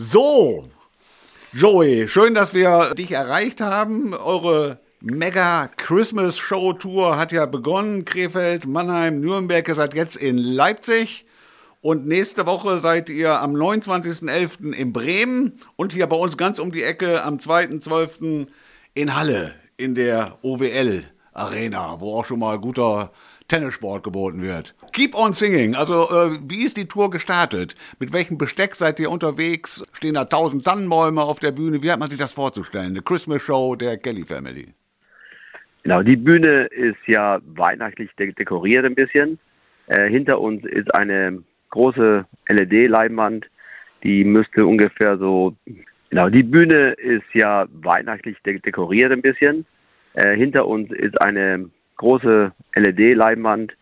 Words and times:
So, 0.00 0.68
Joey, 1.52 2.06
schön, 2.06 2.32
dass 2.32 2.54
wir 2.54 2.94
dich 2.94 3.10
erreicht 3.10 3.60
haben. 3.60 4.14
Eure 4.14 4.78
Mega 5.00 5.66
Christmas 5.76 6.38
Show 6.38 6.72
Tour 6.72 7.16
hat 7.16 7.32
ja 7.32 7.46
begonnen. 7.46 8.04
Krefeld, 8.04 8.64
Mannheim, 8.64 9.18
Nürnberg, 9.18 9.66
ihr 9.66 9.74
seid 9.74 9.94
jetzt 9.94 10.14
in 10.14 10.38
Leipzig. 10.38 11.26
Und 11.80 12.06
nächste 12.06 12.46
Woche 12.46 12.78
seid 12.78 13.08
ihr 13.08 13.40
am 13.40 13.56
29.11. 13.56 14.72
in 14.72 14.92
Bremen 14.92 15.56
und 15.74 15.92
hier 15.92 16.06
bei 16.06 16.14
uns 16.14 16.36
ganz 16.36 16.60
um 16.60 16.70
die 16.70 16.84
Ecke 16.84 17.24
am 17.24 17.38
2.12. 17.38 18.46
in 18.94 19.16
Halle 19.16 19.52
in 19.78 19.96
der 19.96 20.38
OWL 20.42 21.06
Arena, 21.32 22.00
wo 22.00 22.20
auch 22.20 22.24
schon 22.24 22.38
mal 22.38 22.60
guter 22.60 23.10
Tennissport 23.48 24.04
geboten 24.04 24.42
wird. 24.42 24.74
Keep 24.92 25.14
on 25.14 25.32
singing. 25.32 25.74
Also, 25.74 26.08
äh, 26.10 26.38
wie 26.46 26.64
ist 26.64 26.76
die 26.76 26.86
Tour 26.86 27.10
gestartet? 27.10 27.74
Mit 27.98 28.12
welchem 28.12 28.38
Besteck 28.38 28.74
seid 28.74 29.00
ihr 29.00 29.10
unterwegs? 29.10 29.84
Stehen 29.94 30.14
da 30.14 30.26
tausend 30.26 30.64
Tannenbäume 30.64 31.22
auf 31.22 31.40
der 31.40 31.52
Bühne? 31.52 31.82
Wie 31.82 31.90
hat 31.90 31.98
man 31.98 32.10
sich 32.10 32.18
das 32.18 32.32
vorzustellen? 32.34 32.90
Eine 32.90 33.02
Christmas 33.02 33.42
Show 33.42 33.74
der 33.74 33.96
Kelly 33.96 34.24
Family. 34.24 34.68
Genau, 35.82 36.02
die 36.02 36.16
Bühne 36.16 36.66
ist 36.66 36.98
ja 37.06 37.38
weihnachtlich 37.54 38.10
de 38.18 38.32
dekoriert 38.32 38.84
ein 38.84 38.94
bisschen. 38.94 39.38
Äh, 39.86 40.10
hinter 40.10 40.40
uns 40.40 40.64
ist 40.66 40.94
eine 40.94 41.42
große 41.70 42.26
LED-Leinwand, 42.48 43.46
die 44.02 44.24
müsste 44.24 44.66
ungefähr 44.66 45.16
so, 45.16 45.54
genau, 46.10 46.28
die 46.28 46.42
Bühne 46.42 46.92
ist 46.92 47.24
ja 47.32 47.66
weihnachtlich 47.72 48.36
de 48.44 48.58
dekoriert 48.58 49.12
ein 49.12 49.22
bisschen. 49.22 49.64
Äh, 50.14 50.36
hinter 50.36 50.66
uns 50.66 50.90
ist 50.92 51.20
eine 51.22 51.70
große 51.98 52.52
LED-Leinwand, 52.74 53.76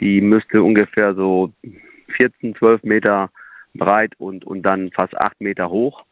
die 0.00 0.20
müsste 0.20 0.62
ungefähr 0.62 1.14
so 1.14 1.52
14, 2.16 2.56
12 2.56 2.82
Meter 2.82 3.30
breit 3.74 4.12
und, 4.18 4.44
und 4.44 4.62
dann 4.62 4.90
fast 4.90 5.16
8 5.16 5.40
Meter 5.40 5.70
hoch. 5.70 6.04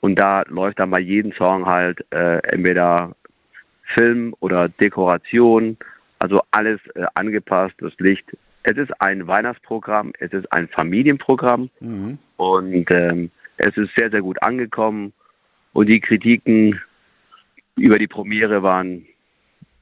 Und 0.00 0.18
da 0.18 0.42
läuft 0.48 0.78
dann 0.78 0.90
bei 0.90 1.00
jedem 1.00 1.32
Song 1.32 1.66
halt 1.66 2.04
äh, 2.10 2.38
entweder 2.54 3.14
Film 3.94 4.34
oder 4.40 4.68
Dekoration, 4.68 5.76
also 6.18 6.38
alles 6.50 6.80
äh, 6.94 7.04
angepasst, 7.14 7.74
das 7.78 7.92
Licht. 7.98 8.24
Es 8.62 8.76
ist 8.76 8.90
ein 9.00 9.26
Weihnachtsprogramm, 9.26 10.12
es 10.18 10.32
ist 10.32 10.50
ein 10.52 10.68
Familienprogramm 10.68 11.70
mhm. 11.80 12.18
und 12.36 12.86
ähm, 12.92 13.30
es 13.56 13.76
ist 13.76 13.90
sehr, 13.96 14.10
sehr 14.10 14.22
gut 14.22 14.42
angekommen. 14.42 15.12
Und 15.72 15.88
die 15.88 16.00
Kritiken 16.00 16.80
über 17.78 17.98
die 17.98 18.08
Premiere 18.08 18.62
waren 18.62 19.06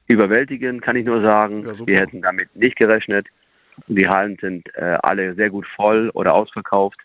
überwältigend, 0.09 0.81
kann 0.81 0.95
ich 0.95 1.05
nur 1.05 1.21
sagen. 1.21 1.65
Ja, 1.65 1.87
Wir 1.87 1.99
hätten 1.99 2.21
damit 2.21 2.53
nicht 2.55 2.75
gerechnet. 2.75 3.27
Die 3.87 4.07
Hallen 4.07 4.37
sind 4.41 4.67
äh, 4.75 4.97
alle 5.01 5.35
sehr 5.35 5.49
gut 5.49 5.65
voll 5.75 6.09
oder 6.13 6.33
ausverkauft. 6.33 6.99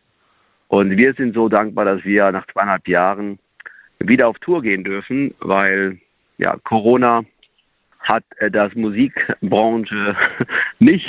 Und 0.68 0.96
wir 0.96 1.14
sind 1.14 1.34
so 1.34 1.48
dankbar, 1.48 1.84
dass 1.84 2.04
wir 2.04 2.32
nach 2.32 2.46
zweieinhalb 2.48 2.88
Jahren 2.88 3.38
wieder 3.98 4.28
auf 4.28 4.38
Tour 4.40 4.62
gehen 4.62 4.82
dürfen, 4.82 5.34
weil 5.38 5.98
ja, 6.38 6.56
Corona 6.64 7.24
hat 8.00 8.24
äh, 8.38 8.50
das 8.50 8.74
Musikbranche 8.74 10.16
nicht 10.78 11.06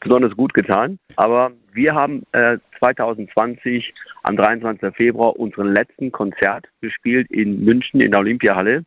besonders 0.00 0.36
gut 0.36 0.54
getan. 0.54 0.98
Aber 1.16 1.52
wir 1.72 1.94
haben 1.94 2.24
äh, 2.32 2.58
2020 2.78 3.92
am 4.22 4.36
23. 4.36 4.94
Februar 4.94 5.36
unseren 5.38 5.72
letzten 5.72 6.12
Konzert 6.12 6.66
gespielt 6.80 7.30
in 7.30 7.64
München 7.64 8.00
in 8.00 8.12
der 8.12 8.20
Olympiahalle 8.20 8.84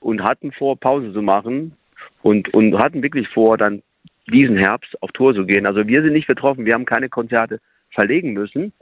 und 0.00 0.22
hatten 0.22 0.52
vor, 0.52 0.76
Pause 0.76 1.12
zu 1.12 1.22
machen 1.22 1.76
und, 2.22 2.52
und 2.54 2.78
hatten 2.78 3.02
wirklich 3.02 3.28
vor, 3.28 3.58
dann 3.58 3.82
diesen 4.30 4.56
Herbst 4.56 5.00
auf 5.02 5.10
Tour 5.12 5.34
zu 5.34 5.44
gehen. 5.44 5.66
Also 5.66 5.86
wir 5.86 6.02
sind 6.02 6.12
nicht 6.12 6.28
betroffen, 6.28 6.64
wir 6.64 6.74
haben 6.74 6.84
keine 6.84 7.08
Konzerte 7.08 7.60
verlegen 7.90 8.32
müssen. 8.32 8.72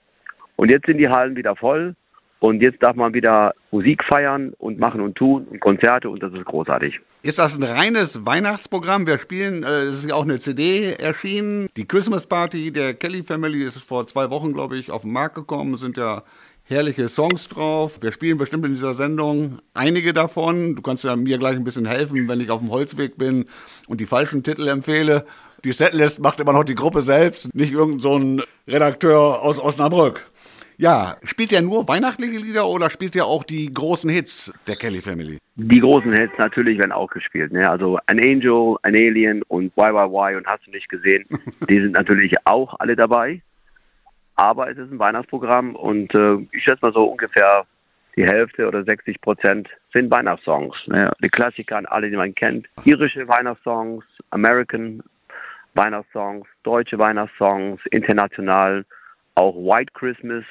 Und 0.56 0.70
jetzt 0.70 0.86
sind 0.86 0.98
die 0.98 1.08
Hallen 1.08 1.36
wieder 1.36 1.56
voll 1.56 1.96
und 2.40 2.62
jetzt 2.62 2.82
darf 2.82 2.96
man 2.96 3.14
wieder 3.14 3.54
Musik 3.70 4.02
feiern 4.04 4.52
und 4.58 4.78
machen 4.78 5.00
und 5.00 5.14
tun 5.14 5.46
und 5.50 5.60
Konzerte 5.60 6.08
und 6.08 6.22
das 6.22 6.32
ist 6.32 6.44
großartig. 6.44 7.00
Ist 7.22 7.38
das 7.38 7.56
ein 7.56 7.62
reines 7.62 8.24
Weihnachtsprogramm? 8.24 9.06
Wir 9.06 9.18
spielen, 9.18 9.62
äh, 9.62 9.84
es 9.84 9.98
ist 9.98 10.08
ja 10.08 10.14
auch 10.14 10.24
eine 10.24 10.38
CD 10.38 10.94
erschienen. 10.94 11.68
Die 11.76 11.86
Christmas 11.86 12.26
Party 12.26 12.72
der 12.72 12.94
Kelly 12.94 13.22
Family 13.22 13.62
ist 13.62 13.78
vor 13.78 14.06
zwei 14.06 14.30
Wochen, 14.30 14.54
glaube 14.54 14.78
ich, 14.78 14.90
auf 14.90 15.02
den 15.02 15.12
Markt 15.12 15.34
gekommen. 15.34 15.76
Sind 15.76 15.98
ja 15.98 16.22
herrliche 16.70 17.08
Songs 17.08 17.48
drauf. 17.48 17.98
Wir 18.00 18.12
spielen 18.12 18.38
bestimmt 18.38 18.64
in 18.64 18.74
dieser 18.74 18.94
Sendung 18.94 19.58
einige 19.74 20.12
davon. 20.12 20.76
Du 20.76 20.82
kannst 20.82 21.02
ja 21.02 21.16
mir 21.16 21.36
gleich 21.36 21.56
ein 21.56 21.64
bisschen 21.64 21.84
helfen, 21.84 22.28
wenn 22.28 22.40
ich 22.40 22.50
auf 22.50 22.60
dem 22.60 22.70
Holzweg 22.70 23.18
bin 23.18 23.46
und 23.88 24.00
die 24.00 24.06
falschen 24.06 24.44
Titel 24.44 24.68
empfehle. 24.68 25.26
Die 25.64 25.72
Setlist 25.72 26.20
macht 26.20 26.38
immer 26.38 26.52
noch 26.52 26.64
die 26.64 26.76
Gruppe 26.76 27.02
selbst, 27.02 27.52
nicht 27.54 27.72
irgendein 27.72 27.98
so 27.98 28.44
Redakteur 28.68 29.42
aus 29.42 29.58
Osnabrück. 29.58 30.30
Ja, 30.78 31.16
spielt 31.24 31.52
er 31.52 31.60
nur 31.60 31.86
weihnachtliche 31.88 32.38
Lieder 32.38 32.66
oder 32.66 32.88
spielt 32.88 33.14
er 33.14 33.26
auch 33.26 33.44
die 33.44 33.74
großen 33.74 34.08
Hits 34.08 34.50
der 34.66 34.76
Kelly 34.76 35.02
Family? 35.02 35.38
Die 35.56 35.80
großen 35.80 36.14
Hits 36.14 36.32
natürlich 36.38 36.78
werden 36.78 36.92
auch 36.92 37.10
gespielt. 37.10 37.52
Ne? 37.52 37.68
Also 37.68 37.98
An 38.06 38.18
Angel, 38.18 38.76
An 38.82 38.94
Alien 38.94 39.42
und 39.48 39.76
Why 39.76 39.92
Why 39.92 40.08
Why 40.08 40.36
und 40.36 40.46
hast 40.46 40.66
du 40.66 40.70
nicht 40.70 40.88
gesehen, 40.88 41.26
die 41.68 41.80
sind 41.80 41.92
natürlich 41.92 42.32
auch 42.44 42.78
alle 42.78 42.96
dabei 42.96 43.42
aber 44.36 44.70
es 44.70 44.78
ist 44.78 44.90
ein 44.90 44.98
Weihnachtsprogramm 44.98 45.74
und 45.76 46.14
äh, 46.14 46.36
ich 46.52 46.62
schätze 46.62 46.80
mal 46.82 46.92
so 46.92 47.04
ungefähr 47.04 47.66
die 48.16 48.24
Hälfte 48.24 48.66
oder 48.66 48.82
60 48.84 49.20
Prozent 49.20 49.68
sind 49.94 50.10
Weihnachtssongs. 50.10 50.76
Ne? 50.86 51.10
Die 51.22 51.28
Klassiker, 51.28 51.80
alle, 51.90 52.10
die 52.10 52.16
man 52.16 52.34
kennt. 52.34 52.66
Irische 52.84 53.26
Weihnachtssongs, 53.28 54.04
American 54.30 55.02
Weihnachtssongs, 55.74 56.46
deutsche 56.62 56.98
Weihnachtssongs, 56.98 57.80
international, 57.90 58.84
auch 59.36 59.54
White 59.54 59.92
Christmas, 59.94 60.44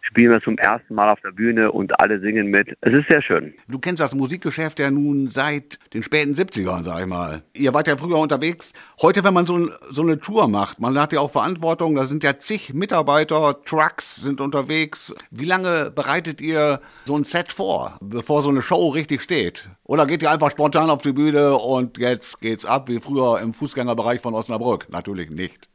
spielen 0.00 0.32
wir 0.32 0.40
zum 0.40 0.56
ersten 0.58 0.94
Mal 0.94 1.10
auf 1.10 1.20
der 1.20 1.30
Bühne 1.30 1.70
und 1.72 2.00
alle 2.00 2.20
singen 2.20 2.48
mit. 2.48 2.76
Es 2.80 2.92
ist 2.92 3.08
sehr 3.08 3.22
schön. 3.22 3.54
Du 3.68 3.78
kennst 3.78 4.00
das 4.00 4.14
Musikgeschäft 4.14 4.78
ja 4.78 4.90
nun 4.90 5.28
seit 5.28 5.78
den 5.92 6.02
späten 6.02 6.32
70ern, 6.32 6.82
sag 6.82 7.00
ich 7.00 7.06
mal. 7.06 7.42
Ihr 7.52 7.74
wart 7.74 7.88
ja 7.88 7.96
früher 7.96 8.18
unterwegs. 8.18 8.72
Heute, 9.00 9.24
wenn 9.24 9.34
man 9.34 9.46
so, 9.46 9.68
so 9.90 10.02
eine 10.02 10.18
Tour 10.18 10.48
macht, 10.48 10.80
man 10.80 10.98
hat 10.98 11.12
ja 11.12 11.20
auch 11.20 11.30
Verantwortung, 11.30 11.94
da 11.94 12.04
sind 12.04 12.24
ja 12.24 12.38
zig 12.38 12.72
Mitarbeiter, 12.74 13.62
Trucks 13.64 14.16
sind 14.16 14.40
unterwegs. 14.40 15.14
Wie 15.30 15.44
lange 15.44 15.90
bereitet 15.90 16.40
ihr 16.40 16.80
so 17.04 17.16
ein 17.16 17.24
Set 17.24 17.52
vor, 17.52 17.98
bevor 18.00 18.42
so 18.42 18.50
eine 18.50 18.62
Show 18.62 18.88
richtig 18.88 19.22
steht? 19.22 19.68
Oder 19.84 20.06
geht 20.06 20.22
ihr 20.22 20.30
einfach 20.30 20.50
spontan 20.50 20.90
auf 20.90 21.02
die 21.02 21.12
Bühne 21.12 21.54
und 21.54 21.98
jetzt 21.98 22.40
geht's 22.40 22.64
ab, 22.64 22.88
wie 22.88 23.00
früher 23.00 23.40
im 23.40 23.52
Fußgängerbereich 23.52 24.20
von 24.20 24.34
Osnabrück? 24.34 24.86
Natürlich 24.90 25.30
nicht. 25.30 25.68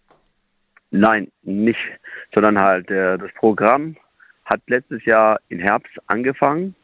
Nein, 0.91 1.29
nicht, 1.41 1.79
sondern 2.35 2.59
halt 2.59 2.89
äh, 2.91 3.17
das 3.17 3.31
Programm 3.39 3.95
hat 4.45 4.61
letztes 4.67 5.03
Jahr 5.05 5.39
im 5.49 5.59
Herbst 5.59 5.93
angefangen, 6.07 6.75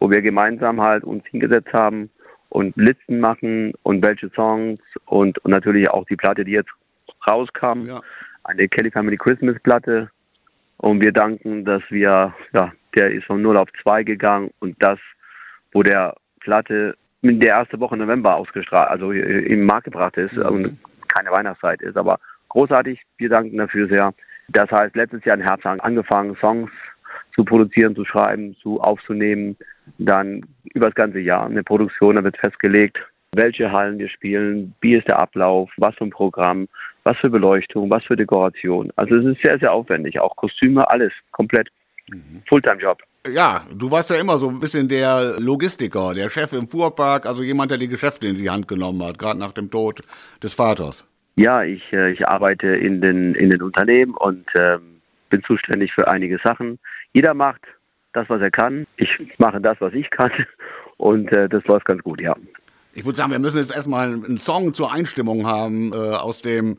wo 0.00 0.10
wir 0.10 0.22
gemeinsam 0.22 0.80
halt 0.80 1.04
uns 1.04 1.24
hingesetzt 1.26 1.72
haben 1.72 2.10
und 2.48 2.76
Listen 2.76 3.20
machen 3.20 3.72
und 3.82 4.04
welche 4.04 4.30
Songs 4.30 4.80
und, 5.06 5.38
und 5.38 5.50
natürlich 5.50 5.90
auch 5.90 6.06
die 6.06 6.16
Platte, 6.16 6.44
die 6.44 6.52
jetzt 6.52 6.70
rauskam, 7.26 7.86
ja. 7.86 8.00
eine 8.44 8.68
Kelly 8.68 8.90
Family 8.90 9.16
Christmas 9.16 9.58
Platte. 9.62 10.10
Und 10.76 11.02
wir 11.02 11.12
danken, 11.12 11.64
dass 11.64 11.82
wir, 11.88 12.34
ja, 12.52 12.72
der 12.94 13.10
ist 13.10 13.24
von 13.24 13.40
0 13.40 13.56
auf 13.56 13.68
2 13.82 14.02
gegangen 14.02 14.50
und 14.58 14.76
das, 14.80 14.98
wo 15.72 15.82
der 15.82 16.14
Platte 16.40 16.96
in 17.22 17.40
der 17.40 17.54
ersten 17.54 17.80
Woche 17.80 17.96
November 17.96 18.36
ausgestrahlt, 18.36 18.90
also 18.90 19.10
im 19.10 19.64
Markt 19.64 19.84
gebracht 19.84 20.16
ist 20.16 20.34
mhm. 20.34 20.46
und 20.46 20.78
keine 21.08 21.30
Weihnachtszeit 21.30 21.80
ist. 21.80 21.96
Aber 21.96 22.18
großartig, 22.50 23.00
wir 23.16 23.30
danken 23.30 23.56
dafür 23.56 23.88
sehr. 23.88 24.14
Das 24.48 24.70
heißt, 24.70 24.94
letztes 24.94 25.24
Jahr 25.24 25.36
im 25.36 25.42
Herbst 25.42 25.66
angefangen, 25.66 26.36
Songs 26.36 26.70
zu 27.34 27.44
produzieren, 27.44 27.94
zu 27.94 28.04
schreiben, 28.04 28.56
zu 28.62 28.80
aufzunehmen. 28.80 29.56
Dann 29.98 30.42
über 30.72 30.86
das 30.86 30.94
ganze 30.94 31.20
Jahr 31.20 31.46
eine 31.46 31.62
Produktion, 31.62 32.16
da 32.16 32.24
wird 32.24 32.36
festgelegt, 32.38 32.98
welche 33.34 33.70
Hallen 33.72 33.98
wir 33.98 34.08
spielen, 34.08 34.74
wie 34.80 34.94
ist 34.94 35.08
der 35.08 35.18
Ablauf, 35.18 35.70
was 35.76 35.94
für 35.96 36.04
ein 36.04 36.10
Programm, 36.10 36.68
was 37.02 37.16
für 37.18 37.30
Beleuchtung, 37.30 37.90
was 37.90 38.04
für 38.04 38.16
Dekoration. 38.16 38.92
Also 38.96 39.16
es 39.16 39.26
ist 39.26 39.42
sehr, 39.42 39.58
sehr 39.58 39.72
aufwendig. 39.72 40.20
Auch 40.20 40.36
Kostüme, 40.36 40.88
alles 40.90 41.12
komplett. 41.32 41.68
Mhm. 42.08 42.42
Fulltime-Job. 42.48 42.98
Ja, 43.26 43.62
du 43.74 43.90
warst 43.90 44.10
ja 44.10 44.16
immer 44.16 44.36
so 44.36 44.50
ein 44.50 44.60
bisschen 44.60 44.86
der 44.86 45.40
Logistiker, 45.40 46.12
der 46.12 46.28
Chef 46.28 46.52
im 46.52 46.66
Fuhrpark, 46.66 47.24
also 47.24 47.42
jemand, 47.42 47.70
der 47.70 47.78
die 47.78 47.88
Geschäfte 47.88 48.26
in 48.26 48.36
die 48.36 48.50
Hand 48.50 48.68
genommen 48.68 49.02
hat, 49.02 49.18
gerade 49.18 49.38
nach 49.38 49.52
dem 49.52 49.70
Tod 49.70 50.02
des 50.42 50.52
Vaters. 50.52 51.06
Ja, 51.36 51.64
ich, 51.64 51.82
äh, 51.92 52.12
ich 52.12 52.28
arbeite 52.28 52.68
in 52.68 53.00
den, 53.00 53.34
in 53.34 53.48
den 53.48 53.62
Unternehmen 53.62 54.14
und 54.14 54.46
ähm, 54.56 55.00
bin 55.30 55.42
zuständig 55.42 55.92
für 55.94 56.06
einige 56.08 56.38
Sachen. 56.44 56.78
Jeder 57.14 57.32
macht 57.32 57.62
das, 58.12 58.28
was 58.28 58.42
er 58.42 58.50
kann. 58.50 58.86
Ich 58.96 59.08
mache 59.38 59.60
das, 59.60 59.80
was 59.80 59.94
ich 59.94 60.10
kann. 60.10 60.30
Und 60.98 61.32
äh, 61.32 61.48
das 61.48 61.64
läuft 61.64 61.86
ganz 61.86 62.02
gut, 62.02 62.20
ja. 62.20 62.36
Ich 62.92 63.04
würde 63.04 63.16
sagen, 63.16 63.32
wir 63.32 63.38
müssen 63.38 63.58
jetzt 63.58 63.74
erstmal 63.74 64.12
einen 64.12 64.38
Song 64.38 64.74
zur 64.74 64.92
Einstimmung 64.92 65.46
haben 65.46 65.92
äh, 65.92 65.96
aus 65.96 66.42
dem 66.42 66.78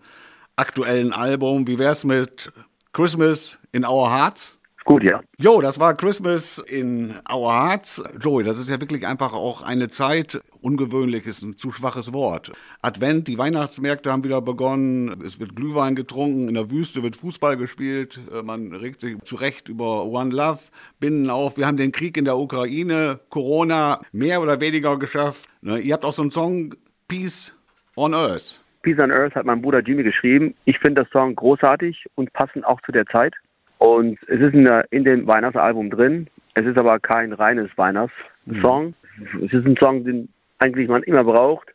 aktuellen 0.56 1.12
Album. 1.14 1.68
Wie 1.68 1.80
wär's 1.80 2.04
mit 2.06 2.52
Christmas 2.94 3.60
in 3.72 3.86
Our 3.86 4.10
Hearts? 4.10 4.58
Gut, 4.88 5.04
ja. 5.04 5.20
Jo, 5.40 5.62
das 5.62 5.80
war 5.80 5.96
Christmas 5.96 6.60
in 6.60 7.16
Our 7.28 7.52
Hearts. 7.52 8.04
Joey, 8.22 8.44
das 8.44 8.60
ist 8.60 8.70
ja 8.70 8.80
wirklich 8.80 9.08
einfach 9.08 9.34
auch 9.34 9.64
eine 9.64 9.90
Zeit, 9.90 10.40
ungewöhnlich 10.62 11.26
ist 11.26 11.42
ein 11.42 11.58
zu 11.58 11.72
schwaches 11.72 12.14
Wort. 12.14 12.52
Advent, 12.84 13.28
die 13.28 13.40
Weihnachtsmärkte 13.40 14.12
haben 14.12 14.24
wieder 14.24 14.44
begonnen, 14.44 15.24
es 15.26 15.40
wird 15.40 15.56
Glühwein 15.56 15.96
getrunken, 15.96 16.50
in 16.50 16.54
der 16.54 16.70
Wüste 16.70 17.02
wird 17.02 17.16
Fußball 17.16 17.58
gespielt, 17.58 18.20
äh, 18.32 18.44
man 18.44 18.74
regt 18.74 19.02
sich 19.02 19.20
zu 19.24 19.38
Recht 19.38 19.70
über 19.70 20.06
One 20.06 20.30
Love, 20.30 20.60
binden 21.00 21.32
auf, 21.32 21.58
wir 21.58 21.66
haben 21.66 21.78
den 21.78 21.92
Krieg 21.92 22.16
in 22.16 22.26
der 22.26 22.38
Ukraine, 22.38 23.20
Corona 23.30 24.02
mehr 24.12 24.40
oder 24.40 24.60
weniger 24.60 25.00
geschafft. 25.00 25.50
Ne, 25.62 25.80
ihr 25.80 25.96
habt 25.96 26.06
auch 26.06 26.14
so 26.14 26.22
einen 26.22 26.30
Song, 26.30 26.76
Peace 27.08 27.56
on 27.96 28.14
Earth. 28.14 28.62
Peace 28.84 29.00
on 29.02 29.12
Earth 29.12 29.34
hat 29.34 29.48
mein 29.48 29.64
Bruder 29.64 29.82
Jimmy 29.82 30.04
geschrieben. 30.04 30.54
Ich 30.66 30.78
finde 30.78 31.02
das 31.02 31.12
Song 31.12 31.34
großartig 31.34 32.06
und 32.14 32.32
passend 32.34 32.64
auch 32.66 32.80
zu 32.82 32.92
der 32.92 33.08
Zeit. 33.08 33.34
Und 33.78 34.18
es 34.28 34.40
ist 34.40 34.54
in, 34.54 34.66
der, 34.66 34.86
in 34.92 35.04
dem 35.04 35.28
Weihnachtsalbum 35.28 35.90
drin. 35.90 36.28
Es 36.54 36.66
ist 36.66 36.80
aber 36.80 37.00
kein 37.00 37.34
reines 37.34 37.70
Weihnachtssong. 37.76 38.94
Mhm. 39.18 39.44
Es 39.44 39.54
ist 39.54 39.66
ein 39.66 39.78
Song, 39.78 40.04
den 40.04 40.30
eigentlich 40.60 40.88
man 40.88 41.04
immer 41.04 41.24
braucht. 41.24 41.70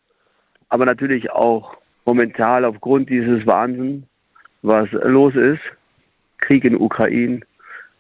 Aber 0.69 0.87
natürlich 0.87 1.31
auch 1.31 1.77
momentan 2.05 2.65
aufgrund 2.65 3.11
dieses 3.11 3.47
Wahnsinn, 3.47 4.05
was 4.63 4.91
los 4.93 5.35
ist, 5.35 5.61
Krieg 6.39 6.65
in 6.65 6.81
Ukraine, 6.81 7.41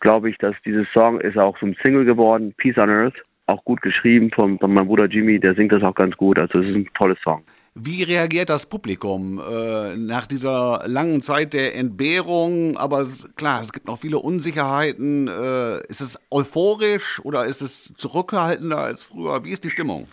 glaube 0.00 0.30
ich, 0.30 0.38
dass 0.38 0.54
dieses 0.64 0.86
Song 0.92 1.20
ist 1.20 1.36
auch 1.36 1.58
zum 1.58 1.74
Single 1.82 2.04
geworden, 2.04 2.54
Peace 2.56 2.78
on 2.78 2.90
Earth, 2.90 3.16
auch 3.46 3.62
gut 3.64 3.82
geschrieben 3.82 4.30
von, 4.30 4.58
von 4.58 4.72
meinem 4.72 4.86
Bruder 4.86 5.06
Jimmy, 5.06 5.38
der 5.38 5.54
singt 5.54 5.72
das 5.72 5.82
auch 5.82 5.94
ganz 5.94 6.16
gut. 6.16 6.38
Also 6.38 6.60
es 6.60 6.66
ist 6.66 6.74
ein 6.74 6.88
tolles 6.94 7.18
Song. 7.22 7.42
Wie 7.74 8.02
reagiert 8.02 8.50
das 8.50 8.66
Publikum 8.66 9.40
äh, 9.40 9.94
nach 9.96 10.26
dieser 10.26 10.82
langen 10.86 11.22
Zeit 11.22 11.52
der 11.52 11.76
Entbehrung? 11.76 12.76
Aber 12.76 13.00
es, 13.00 13.28
klar, 13.36 13.62
es 13.62 13.72
gibt 13.72 13.86
noch 13.86 13.98
viele 13.98 14.18
Unsicherheiten. 14.18 15.28
Äh, 15.28 15.86
ist 15.86 16.00
es 16.00 16.18
euphorisch 16.32 17.20
oder 17.22 17.44
ist 17.44 17.62
es 17.62 17.94
zurückhaltender 17.94 18.78
als 18.78 19.04
früher? 19.04 19.44
Wie 19.44 19.52
ist 19.52 19.62
die 19.62 19.70
Stimmung? 19.70 20.08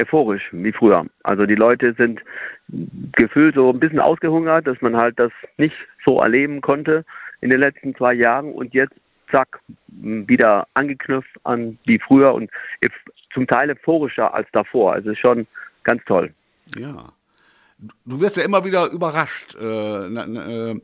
Euphorisch, 0.00 0.48
wie 0.52 0.70
früher. 0.70 1.06
Also 1.24 1.44
die 1.44 1.56
Leute 1.56 1.92
sind 1.98 2.20
gefühlt 3.16 3.56
so 3.56 3.70
ein 3.70 3.80
bisschen 3.80 4.00
ausgehungert, 4.00 4.66
dass 4.68 4.80
man 4.80 4.96
halt 4.96 5.18
das 5.18 5.32
nicht 5.58 5.74
so 6.06 6.18
erleben 6.18 6.60
konnte 6.60 7.04
in 7.40 7.50
den 7.50 7.60
letzten 7.60 7.96
zwei 7.96 8.14
Jahren 8.14 8.52
und 8.52 8.74
jetzt 8.74 8.94
zack 9.32 9.58
wieder 9.88 10.68
angeknüpft 10.74 11.34
an 11.42 11.78
wie 11.84 11.98
früher 11.98 12.32
und 12.32 12.48
zum 13.32 13.48
Teil 13.48 13.70
euphorischer 13.70 14.32
als 14.32 14.48
davor. 14.52 14.92
Also 14.92 15.16
schon 15.16 15.48
ganz 15.82 16.02
toll. 16.04 16.32
Ja. 16.76 17.12
Du 18.04 18.20
wirst 18.20 18.36
ja 18.36 18.44
immer 18.44 18.64
wieder 18.64 18.90
überrascht 18.90 19.56
äh, 19.56 20.06
äh, 20.06 20.80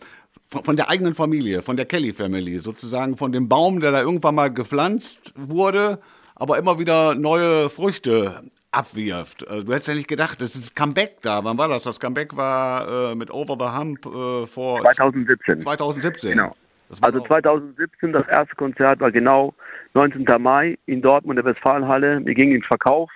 von, 0.46 0.64
von, 0.64 0.76
der 0.76 0.90
eigenen 0.90 1.14
Familie, 1.14 1.62
von 1.62 1.76
der 1.76 1.86
Kelly 1.86 2.12
Family, 2.12 2.58
sozusagen 2.58 3.16
von 3.16 3.32
dem 3.32 3.48
Baum, 3.48 3.80
der 3.80 3.92
da 3.92 4.00
irgendwann 4.00 4.34
mal 4.34 4.52
gepflanzt 4.52 5.32
wurde, 5.36 6.00
aber 6.34 6.58
immer 6.58 6.78
wieder 6.78 7.14
neue 7.14 7.70
Früchte 7.70 8.42
abwirft. 8.72 9.46
Also, 9.48 9.64
du 9.64 9.72
hättest 9.72 9.88
ja 9.88 9.94
nicht 9.94 10.08
gedacht, 10.08 10.40
das 10.40 10.54
ist 10.56 10.76
Comeback 10.76 11.22
da. 11.22 11.44
Wann 11.44 11.58
war 11.58 11.68
das? 11.68 11.84
Das 11.84 12.00
Comeback 12.00 12.36
war 12.36 13.12
äh, 13.12 13.14
mit 13.14 13.30
Over 13.30 13.56
the 13.58 13.78
Hump 13.78 14.06
äh, 14.06 14.46
vor 14.46 14.82
2017. 14.82 15.60
2017. 15.60 16.30
Genau. 16.32 16.54
Also 17.00 17.20
2017, 17.20 18.12
das 18.12 18.26
erste 18.26 18.54
Konzert 18.56 18.98
war 19.00 19.12
genau 19.12 19.54
19. 19.94 20.24
Mai 20.40 20.76
in 20.86 21.00
Dortmund 21.02 21.38
der 21.38 21.44
Westfalenhalle. 21.44 22.24
Wir 22.24 22.34
gingen 22.34 22.56
in 22.56 22.62
Verkauf 22.62 23.10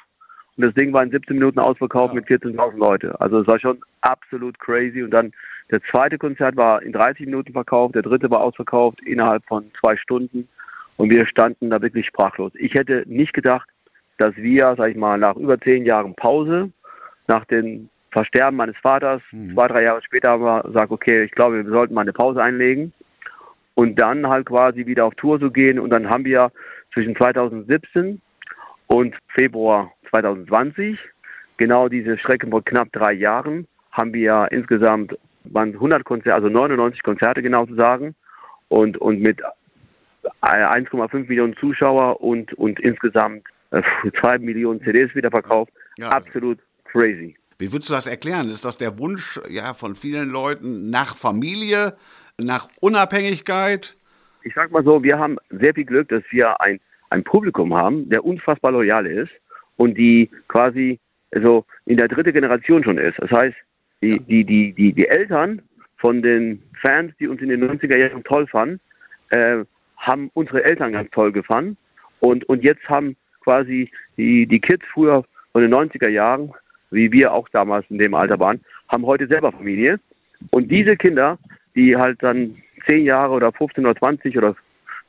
und 0.57 0.65
das 0.65 0.75
Ding 0.75 0.93
war 0.93 1.03
in 1.03 1.11
17 1.11 1.37
Minuten 1.37 1.59
ausverkauft 1.59 2.15
ja. 2.15 2.21
mit 2.21 2.29
14.000 2.29 2.77
Leute. 2.77 3.21
Also 3.21 3.41
es 3.41 3.47
war 3.47 3.59
schon 3.59 3.81
absolut 4.03 4.59
crazy. 4.59 5.03
Und 5.03 5.11
dann 5.11 5.33
der 5.73 5.81
zweite 5.91 6.19
Konzert 6.19 6.57
war 6.57 6.83
in 6.83 6.93
30 6.93 7.27
Minuten 7.27 7.53
verkauft, 7.53 7.95
der 7.95 8.03
dritte 8.03 8.31
war 8.31 8.41
ausverkauft 8.41 9.01
innerhalb 9.03 9.45
von 9.47 9.71
zwei 9.81 9.97
Stunden. 9.97 10.49
Und 10.97 11.11
wir 11.11 11.27
standen 11.27 11.71
da 11.71 11.83
wirklich 11.83 12.07
sprachlos. 12.07 12.53
Ich 12.55 12.75
hätte 12.75 13.03
nicht 13.07 13.33
gedacht, 13.33 13.69
dass 14.19 14.37
wir, 14.37 14.75
sag 14.77 14.91
ich 14.91 14.97
mal, 14.97 15.19
nach 15.19 15.35
über 15.37 15.59
zehn 15.59 15.85
Jahren 15.85 16.15
Pause, 16.15 16.71
nach 17.27 17.45
dem 17.47 17.89
Versterben 18.13 18.57
meines 18.57 18.77
Vaters, 18.77 19.23
mhm. 19.33 19.55
zwei, 19.55 19.67
drei 19.67 19.83
Jahre 19.83 20.03
später 20.03 20.31
haben 20.31 20.45
wir 20.45 20.63
gesagt, 20.63 20.93
okay, 20.93 21.25
ich 21.25 21.33
glaube, 21.33 21.65
wir 21.65 21.73
sollten 21.73 21.95
mal 21.95 22.03
eine 22.03 22.13
Pause 22.13 22.41
einlegen 22.41 22.93
und 23.75 24.01
dann 24.01 24.29
halt 24.29 24.47
quasi 24.47 24.87
wieder 24.87 25.07
auf 25.07 25.17
Tour 25.17 25.41
zu 25.41 25.51
gehen. 25.51 25.81
Und 25.81 25.91
dann 25.91 26.09
haben 26.09 26.25
wir 26.25 26.53
zwischen 26.93 27.17
2017 27.17 28.21
und 28.87 29.17
Februar 29.37 29.91
2020, 30.15 30.99
genau 31.57 31.89
diese 31.89 32.19
Strecke 32.19 32.49
von 32.49 32.65
knapp 32.65 32.93
drei 32.93 33.13
Jahren, 33.13 33.67
haben 33.91 34.13
wir 34.13 34.49
insgesamt 34.51 35.17
waren 35.45 35.75
100 35.75 36.05
Konzerte, 36.05 36.35
also 36.35 36.49
99 36.49 37.03
Konzerte 37.03 37.43
genau 37.43 37.67
zu 37.67 37.75
sagen, 37.75 38.15
und, 38.69 38.97
und 38.99 39.21
mit 39.21 39.41
1,5 40.43 41.29
Millionen 41.29 41.55
Zuschauer 41.57 42.23
und, 42.23 42.53
und 42.55 42.81
insgesamt 42.81 43.45
2 43.71 44.35
äh, 44.35 44.39
Millionen 44.39 44.81
CDs 44.83 45.15
wieder 45.15 45.31
verkauft. 45.31 45.73
Ja, 45.99 46.09
Absolut 46.09 46.59
crazy. 46.85 47.37
Wie 47.59 47.73
würdest 47.73 47.91
du 47.91 47.95
das 47.95 48.07
erklären? 48.07 48.49
Ist 48.49 48.65
das 48.65 48.79
der 48.79 48.99
Wunsch 48.99 49.39
ja, 49.49 49.75
von 49.75 49.95
vielen 49.95 50.31
Leuten 50.31 50.91
nach 50.91 51.15
Familie, 51.15 51.95
nach 52.39 52.69
Unabhängigkeit? 52.81 53.97
Ich 54.43 54.55
sag 54.55 54.71
mal 54.73 54.85
so, 54.85 55.03
wir 55.03 55.19
haben 55.19 55.37
sehr 55.51 55.75
viel 55.75 55.85
Glück, 55.85 56.09
dass 56.09 56.23
wir 56.31 56.61
ein, 56.61 56.81
ein 57.11 57.23
Publikum 57.23 57.77
haben, 57.77 58.09
der 58.09 58.25
unfassbar 58.25 58.73
loyal 58.73 59.07
ist 59.07 59.31
und 59.77 59.97
die 59.97 60.31
quasi 60.49 60.99
also 61.35 61.65
in 61.87 61.97
der 61.97 62.09
dritten 62.09 62.33
Generation 62.33 62.85
schon 62.85 62.99
ist. 62.99 63.19
Das 63.19 63.31
heißt, 63.31 63.57
die, 64.03 64.21
die, 64.21 64.45
die, 64.45 64.73
die, 64.73 64.93
die 64.93 65.09
Eltern 65.09 65.63
von 65.99 66.23
den 66.23 66.63
Fans, 66.85 67.13
die 67.19 67.29
uns 67.29 67.41
in 67.41 67.49
den 67.49 67.65
90er 67.65 67.99
Jahren 67.99 68.25
toll 68.25 68.47
fanden, 68.47 68.81
äh, 69.31 69.65
haben 69.97 70.31
unsere 70.35 70.65
Eltern 70.65 70.93
ganz 70.93 71.11
toll 71.11 71.33
gefunden. 71.33 71.77
Und, 72.21 72.49
und 72.49 72.63
jetzt 72.63 72.87
haben 72.89 73.17
quasi 73.43 73.91
die, 74.17 74.47
die 74.47 74.61
Kids 74.61 74.85
früher 74.93 75.25
von 75.53 75.63
den 75.63 75.75
90er 75.75 76.11
Jahren, 76.11 76.53
wie 76.91 77.11
wir 77.11 77.33
auch 77.33 77.49
damals 77.49 77.87
in 77.91 77.99
dem 77.99 78.15
Alter 78.15 78.39
waren, 78.39 78.61
haben 78.89 79.07
heute 79.07 79.27
selber 79.27 79.53
Familie. 79.53 79.99
Und 80.51 80.71
diese 80.71 80.97
Kinder, 80.97 81.39
die 81.75 81.97
halt 81.97 82.23
dann 82.23 82.57
10 82.89 83.05
Jahre 83.05 83.33
oder 83.33 83.53
15 83.53 83.85
oder 83.85 83.99
20 83.99 84.37
oder 84.37 84.55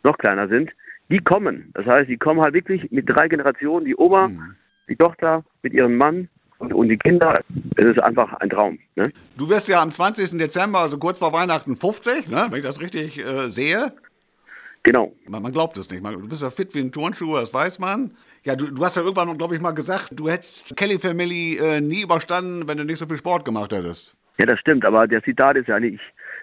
noch 0.04 0.18
kleiner 0.18 0.48
sind, 0.48 0.72
die 1.10 1.20
kommen. 1.20 1.72
Das 1.74 1.86
heißt, 1.86 2.10
die 2.10 2.18
kommen 2.18 2.42
halt 2.42 2.54
wirklich 2.54 2.90
mit 2.92 3.08
drei 3.08 3.28
Generationen, 3.28 3.86
die 3.86 3.96
Oma, 3.96 4.30
mhm. 4.30 4.56
die 4.90 4.96
Tochter 4.96 5.44
mit 5.62 5.74
ihrem 5.74 5.98
Mann 5.98 6.30
und, 6.58 6.74
und, 6.74 6.90
die 6.90 6.98
Kinder. 6.98 7.40
Es 7.76 7.86
ist 7.86 8.02
einfach 8.02 8.34
ein 8.34 8.50
Traum. 8.50 8.80
Ne? 8.96 9.12
Du 9.38 9.50
wirst 9.50 9.68
ja 9.68 9.82
am 9.82 9.92
20. 9.92 10.38
Dezember, 10.38 10.80
also 10.80 10.98
kurz 10.98 11.20
vor 11.20 11.34
Weihnachten, 11.34 11.76
50, 11.76 12.30
ne? 12.30 12.48
wenn 12.50 12.60
ich 12.60 12.66
das 12.66 12.82
richtig 12.82 13.20
äh, 13.20 13.50
sehe. 13.50 13.94
Genau. 14.84 15.14
Man, 15.28 15.42
man, 15.42 15.52
glaubt 15.52 15.78
es 15.78 15.90
nicht. 15.90 16.04
Man, 16.04 16.14
du 16.14 16.28
bist 16.28 16.44
ja 16.44 16.52
fit 16.52 16.74
wie 16.76 16.80
ein 16.80 16.92
Turnschuh, 16.92 17.36
das 17.36 17.54
weiß 17.54 17.80
man. 17.80 18.12
Ja, 18.44 18.56
du, 18.56 18.68
du 18.68 18.86
hast 18.86 18.96
ja 18.96 19.02
irgendwann, 19.02 19.36
glaube 19.38 19.56
ich, 19.56 19.62
mal 19.62 19.72
gesagt, 19.72 20.12
du 20.12 20.30
hättest 20.30 20.78
Kelly 20.78 21.00
Family 21.00 21.58
äh, 21.58 21.82
nie 21.82 22.04
überstanden, 22.04 22.68
wenn 22.68 22.78
du 22.78 22.84
nicht 22.86 23.00
so 23.00 23.08
viel 23.08 23.18
Sport 23.18 23.46
gemacht 23.46 23.72
hättest. 23.72 24.16
Ja, 24.38 24.46
das 24.46 24.60
stimmt, 24.60 24.86
aber 24.86 25.08
der 25.08 25.24
Zitat 25.24 25.56
ist 25.56 25.68
ja 25.68 25.80
nicht, 25.80 26.00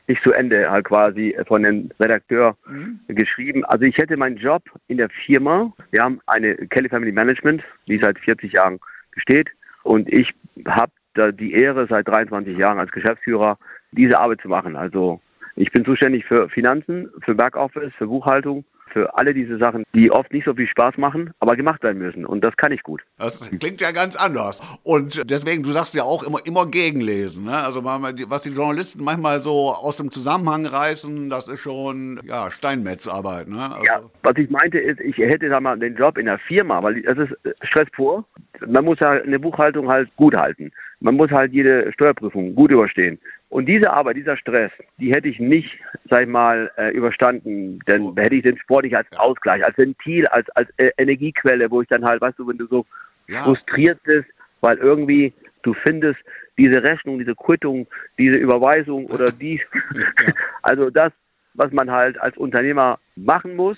nicht 0.09 0.23
zu 0.23 0.33
Ende 0.33 0.71
halt 0.71 0.85
quasi 0.85 1.37
von 1.47 1.63
dem 1.63 1.91
Redakteur 2.01 2.57
mhm. 2.67 3.01
geschrieben. 3.09 3.65
Also 3.65 3.85
ich 3.85 3.97
hätte 3.97 4.17
meinen 4.17 4.37
Job 4.37 4.63
in 4.89 4.97
der 4.97 5.09
Firma, 5.27 5.73
wir 5.91 6.03
haben 6.03 6.21
eine 6.27 6.55
Kelly 6.55 6.89
Family 6.89 7.13
Management, 7.13 7.63
die 7.87 7.99
seit 7.99 8.19
40 8.19 8.53
Jahren 8.53 8.81
besteht 9.13 9.49
und 9.83 10.13
ich 10.13 10.31
habe 10.67 10.93
die 11.35 11.53
Ehre 11.53 11.87
seit 11.89 12.09
23 12.09 12.57
Jahren 12.57 12.79
als 12.79 12.91
Geschäftsführer 12.91 13.59
diese 13.93 14.19
Arbeit 14.19 14.41
zu 14.41 14.49
machen. 14.49 14.77
Also 14.77 15.21
ich 15.57 15.71
bin 15.71 15.85
zuständig 15.85 16.25
für 16.25 16.49
Finanzen, 16.49 17.11
für 17.23 17.35
Backoffice, 17.35 17.93
für 17.99 18.07
Buchhaltung 18.07 18.65
für 18.93 19.17
alle 19.19 19.35
diese 19.35 19.59
Sachen, 19.59 19.85
die 19.95 20.11
oft 20.11 20.33
nicht 20.33 20.45
so 20.45 20.55
viel 20.55 20.67
Spaß 20.67 20.97
machen, 20.99 21.33
aber 21.41 21.57
gemacht 21.57 21.83
werden 21.83 21.99
müssen. 21.99 22.25
Und 22.25 22.45
das 22.45 22.57
kann 22.57 22.73
ich 22.73 22.83
gut. 22.83 23.03
Das 23.19 23.51
klingt 23.59 23.81
ja 23.81 23.93
ganz 23.93 24.17
anders. 24.17 24.61
Und 24.83 25.31
deswegen, 25.31 25.63
du 25.63 25.71
sagst 25.71 25.95
ja 25.95 26.05
auch 26.05 26.23
immer, 26.23 26.39
immer 26.45 26.67
gegenlesen. 26.67 27.45
Ne? 27.45 27.57
Also 27.57 27.85
was 27.85 28.43
die 28.43 28.51
Journalisten 28.51 29.05
manchmal 29.05 29.41
so 29.41 29.71
aus 29.71 29.97
dem 29.97 30.11
Zusammenhang 30.11 30.67
reißen, 30.67 31.31
das 31.31 31.49
ist 31.49 31.61
schon 31.61 32.21
ja, 32.25 32.51
Steinmetzarbeit. 32.51 33.49
Ne? 33.49 33.63
Also 33.63 33.85
ja, 33.87 34.03
was 34.23 34.37
ich 34.37 34.51
meinte 34.51 34.79
ist, 34.79 35.01
ich 35.01 35.17
hätte 35.19 35.49
da 35.49 35.61
mal 35.61 35.79
den 35.79 35.97
Job 35.97 36.19
in 36.19 36.27
der 36.27 36.39
Firma, 36.39 36.83
weil 36.83 37.03
das 37.03 37.19
ist 37.19 37.37
Stress 37.67 37.89
pur. 37.95 38.25
Man 38.67 38.85
muss 38.85 38.99
ja 39.01 39.11
eine 39.11 39.39
Buchhaltung 39.39 39.89
halt 39.89 40.15
gut 40.17 40.37
halten. 40.37 40.71
Man 41.01 41.17
muss 41.17 41.31
halt 41.31 41.53
jede 41.53 41.93
Steuerprüfung 41.93 42.55
gut 42.55 42.71
überstehen. 42.71 43.19
Und 43.53 43.67
diese 43.67 43.93
Arbeit, 43.93 44.17
dieser 44.17 44.39
Stress, 44.39 44.73
die 44.97 45.13
hätte 45.13 45.29
ich 45.29 45.39
nicht, 45.39 45.69
sag 46.09 46.23
ich 46.23 46.29
mal, 46.29 46.71
äh, 46.79 46.89
überstanden. 46.93 47.81
Denn 47.87 48.17
hätte 48.17 48.35
ich 48.35 48.45
den 48.45 48.57
Sport 48.57 48.85
nicht 48.85 48.97
als 48.97 49.07
Ausgleich, 49.19 49.63
als 49.63 49.77
Ventil, 49.77 50.27
als, 50.29 50.49
als 50.57 50.71
äh, 50.79 50.89
Energiequelle, 50.97 51.71
wo 51.71 51.83
ich 51.83 51.89
dann 51.89 52.03
halt, 52.03 52.23
weißt 52.23 52.39
du, 52.39 52.49
wenn 52.49 52.57
du 52.57 52.67
so 52.67 52.87
ja. 53.29 53.43
frustriert 53.43 54.03
bist, 54.05 54.25
weil 54.63 54.79
irgendwie 54.79 55.35
du 55.65 55.75
findest 55.75 56.19
diese 56.57 56.83
Rechnung, 56.83 57.19
diese 57.19 57.35
Quittung, 57.35 57.87
diese 58.17 58.39
Überweisung 58.39 59.05
oder 59.09 59.31
dies, 59.41 59.61
ja. 59.95 60.33
also 60.63 60.89
das, 60.89 61.13
was 61.53 61.71
man 61.73 61.91
halt 61.91 62.19
als 62.19 62.39
Unternehmer 62.39 63.01
machen 63.17 63.55
muss. 63.55 63.77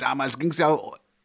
Damals 0.00 0.38
ging 0.38 0.50
es 0.50 0.58
ja 0.58 0.76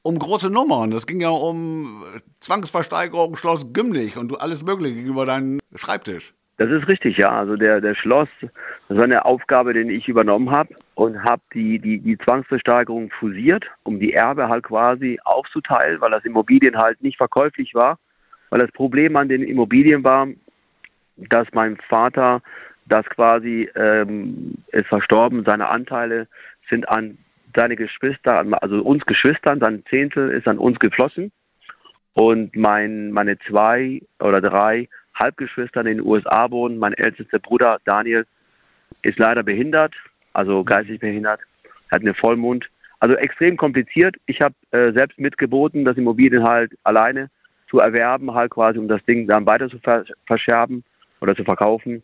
um 0.04 0.18
große 0.18 0.50
Nummern. 0.50 0.94
Es 0.94 1.06
ging 1.06 1.20
ja 1.20 1.32
um 1.32 2.06
Zwangsversteigerung 2.40 3.36
Schloss 3.36 3.74
Gümlich 3.74 4.16
und 4.16 4.40
alles 4.40 4.64
Mögliche 4.64 4.96
gegenüber 4.96 5.26
deinem 5.26 5.60
Schreibtisch. 5.76 6.34
Das 6.60 6.70
ist 6.70 6.90
richtig, 6.90 7.18
ja. 7.18 7.32
Also 7.32 7.56
der, 7.56 7.80
der 7.80 7.96
Schloss, 7.96 8.28
das 8.42 8.98
war 8.98 9.06
eine 9.06 9.24
Aufgabe, 9.24 9.74
die 9.74 9.94
ich 9.94 10.10
übernommen 10.10 10.52
habe 10.52 10.76
und 10.94 11.24
habe 11.24 11.42
die, 11.54 11.80
die, 11.80 12.00
die 12.00 12.18
Zwangsversteigerung 12.18 13.12
fusiert, 13.12 13.64
um 13.84 13.98
die 13.98 14.12
Erbe 14.12 14.50
halt 14.50 14.66
quasi 14.66 15.18
aufzuteilen, 15.24 16.02
weil 16.02 16.12
das 16.12 16.26
Immobilien 16.26 16.76
halt 16.76 17.02
nicht 17.02 17.16
verkäuflich 17.16 17.74
war. 17.76 17.98
Weil 18.50 18.60
das 18.60 18.72
Problem 18.74 19.16
an 19.16 19.30
den 19.30 19.42
Immobilien 19.42 20.04
war, 20.04 20.28
dass 21.16 21.48
mein 21.54 21.78
Vater 21.88 22.42
das 22.88 23.06
quasi 23.06 23.70
ähm, 23.76 24.56
ist 24.74 24.88
verstorben, 24.88 25.46
seine 25.46 25.70
Anteile 25.70 26.28
sind 26.70 26.90
an 26.90 27.20
seine 27.56 27.78
Geschwister, 27.78 28.46
also 28.62 28.82
uns 28.82 29.06
Geschwistern, 29.06 29.62
sein 29.62 29.84
Zehntel 29.90 30.30
ist 30.32 30.48
an 30.48 30.58
uns 30.58 30.78
geflossen. 30.80 31.32
Und 32.14 32.54
mein, 32.54 33.12
meine 33.12 33.40
zwei 33.48 34.02
oder 34.20 34.42
drei 34.42 34.90
Halbgeschwister 35.22 35.82
in 35.82 35.98
den 35.98 36.02
USA 36.02 36.50
wohnen. 36.52 36.78
Mein 36.78 36.94
ältester 36.94 37.40
Bruder 37.40 37.80
Daniel 37.86 38.26
ist 39.02 39.20
leider 39.20 39.44
behindert, 39.44 39.94
also 40.34 40.64
geistig 40.64 41.00
behindert, 41.00 41.42
hat 41.92 42.02
eine 42.02 42.14
Vollmond. 42.14 42.66
Also 43.00 43.16
extrem 43.16 43.56
kompliziert. 43.56 44.16
Ich 44.26 44.40
habe 44.42 44.56
äh, 44.72 44.92
selbst 44.92 45.20
mitgeboten, 45.20 45.86
das 45.86 45.98
Immobilien 45.98 46.44
halt 46.44 46.74
alleine 46.84 47.30
zu 47.70 47.80
erwerben, 47.80 48.34
halt 48.34 48.52
quasi, 48.52 48.78
um 48.78 48.88
das 48.88 49.04
Ding 49.06 49.28
dann 49.28 49.48
weiter 49.48 49.70
zu 49.70 49.80
verscherben 50.26 50.84
oder 51.22 51.36
zu 51.36 51.44
verkaufen. 51.44 52.04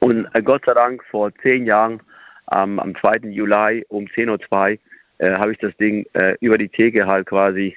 Und 0.00 0.28
äh, 0.34 0.42
Gott 0.42 0.62
sei 0.66 0.74
Dank 0.74 1.02
vor 1.04 1.32
zehn 1.42 1.64
Jahren, 1.64 2.00
ähm, 2.54 2.78
am 2.78 2.94
2. 2.96 3.28
Juli 3.30 3.84
um 3.88 4.04
10.02 4.04 4.72
Uhr, 4.72 4.78
äh, 5.18 5.34
habe 5.38 5.52
ich 5.52 5.58
das 5.58 5.74
Ding 5.76 6.04
äh, 6.12 6.34
über 6.40 6.58
die 6.58 6.68
Theke 6.68 7.06
halt 7.06 7.26
quasi 7.26 7.76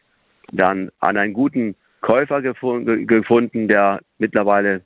dann 0.51 0.91
an 0.99 1.17
einen 1.17 1.33
guten 1.33 1.75
Käufer 2.01 2.41
gefunden, 2.41 3.07
gefunden, 3.07 3.67
der 3.67 4.01
mittlerweile, 4.19 4.81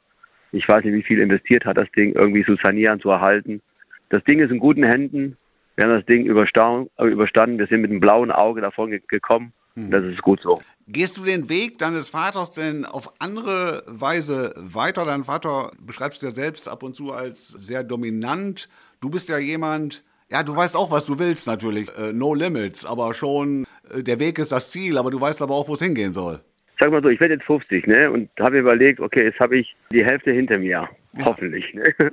ich 0.52 0.68
weiß 0.68 0.84
nicht 0.84 0.94
wie 0.94 1.04
viel 1.04 1.20
investiert 1.20 1.66
hat, 1.66 1.78
das 1.78 1.92
Ding 1.96 2.14
irgendwie 2.14 2.46
zu 2.46 2.56
sanieren, 2.64 3.00
zu 3.00 3.10
erhalten. 3.10 3.62
Das 4.10 4.24
Ding 4.24 4.40
ist 4.40 4.52
in 4.52 4.60
guten 4.60 4.84
Händen. 4.84 5.38
Wir 5.76 5.86
haben 5.86 5.96
das 5.96 6.06
Ding 6.06 6.26
überstanden. 6.26 7.60
Wir 7.60 7.68
sind 7.68 7.82
mit 7.82 7.92
einem 7.92 8.00
blauen 8.00 8.32
Auge 8.32 8.62
davon 8.62 8.92
gekommen. 9.08 9.54
Hm. 9.76 9.92
Das 9.92 10.04
ist 10.04 10.22
gut 10.22 10.42
so. 10.42 10.60
Gehst 10.88 11.18
du 11.18 11.24
den 11.24 11.50
Weg 11.50 11.78
deines 11.78 12.10
Vaters 12.10 12.52
denn 12.52 12.84
auf 12.84 13.14
andere 13.20 13.84
Weise 13.86 14.54
weiter? 14.58 15.06
Dein 15.06 15.24
Vater 15.24 15.72
beschreibst 15.80 16.24
du 16.24 16.28
ja 16.28 16.34
selbst 16.34 16.68
ab 16.68 16.84
und 16.84 16.96
zu 16.96 17.12
als 17.12 17.50
sehr 17.50 17.84
dominant. 17.84 18.70
Du 19.00 19.10
bist 19.10 19.30
ja 19.30 19.38
jemand, 19.38 20.04
ja, 20.32 20.42
du 20.42 20.56
weißt 20.56 20.76
auch, 20.76 20.90
was 20.90 21.06
du 21.06 21.20
willst 21.20 21.46
natürlich. 21.46 21.90
Äh, 21.98 22.12
no 22.12 22.34
limits, 22.34 22.86
aber 22.86 23.14
schon 23.14 23.66
äh, 23.94 24.02
der 24.02 24.20
Weg 24.20 24.40
ist 24.40 24.52
das 24.52 24.72
Ziel, 24.72 24.98
aber 24.98 25.12
du 25.12 25.22
weißt 25.22 25.42
aber 25.42 25.54
auch, 25.54 25.68
wo 25.68 25.76
es 25.76 25.82
hingehen 25.82 26.14
soll 26.14 26.42
sag 26.80 26.92
mal 26.92 27.04
so, 27.04 27.10
ich 27.10 27.20
werde 27.20 27.36
jetzt 27.36 27.46
50, 27.46 27.88
ne? 27.88 28.10
Und 28.12 28.30
habe 28.40 28.60
überlegt, 28.60 29.00
okay, 29.00 29.26
jetzt 29.26 29.40
habe 29.40 29.58
ich 29.58 29.76
die 29.92 30.04
Hälfte 30.04 30.32
hinter 30.32 30.58
mir, 30.58 30.90
ja. 31.18 31.26
hoffentlich, 31.26 31.74
ne? 31.74 31.84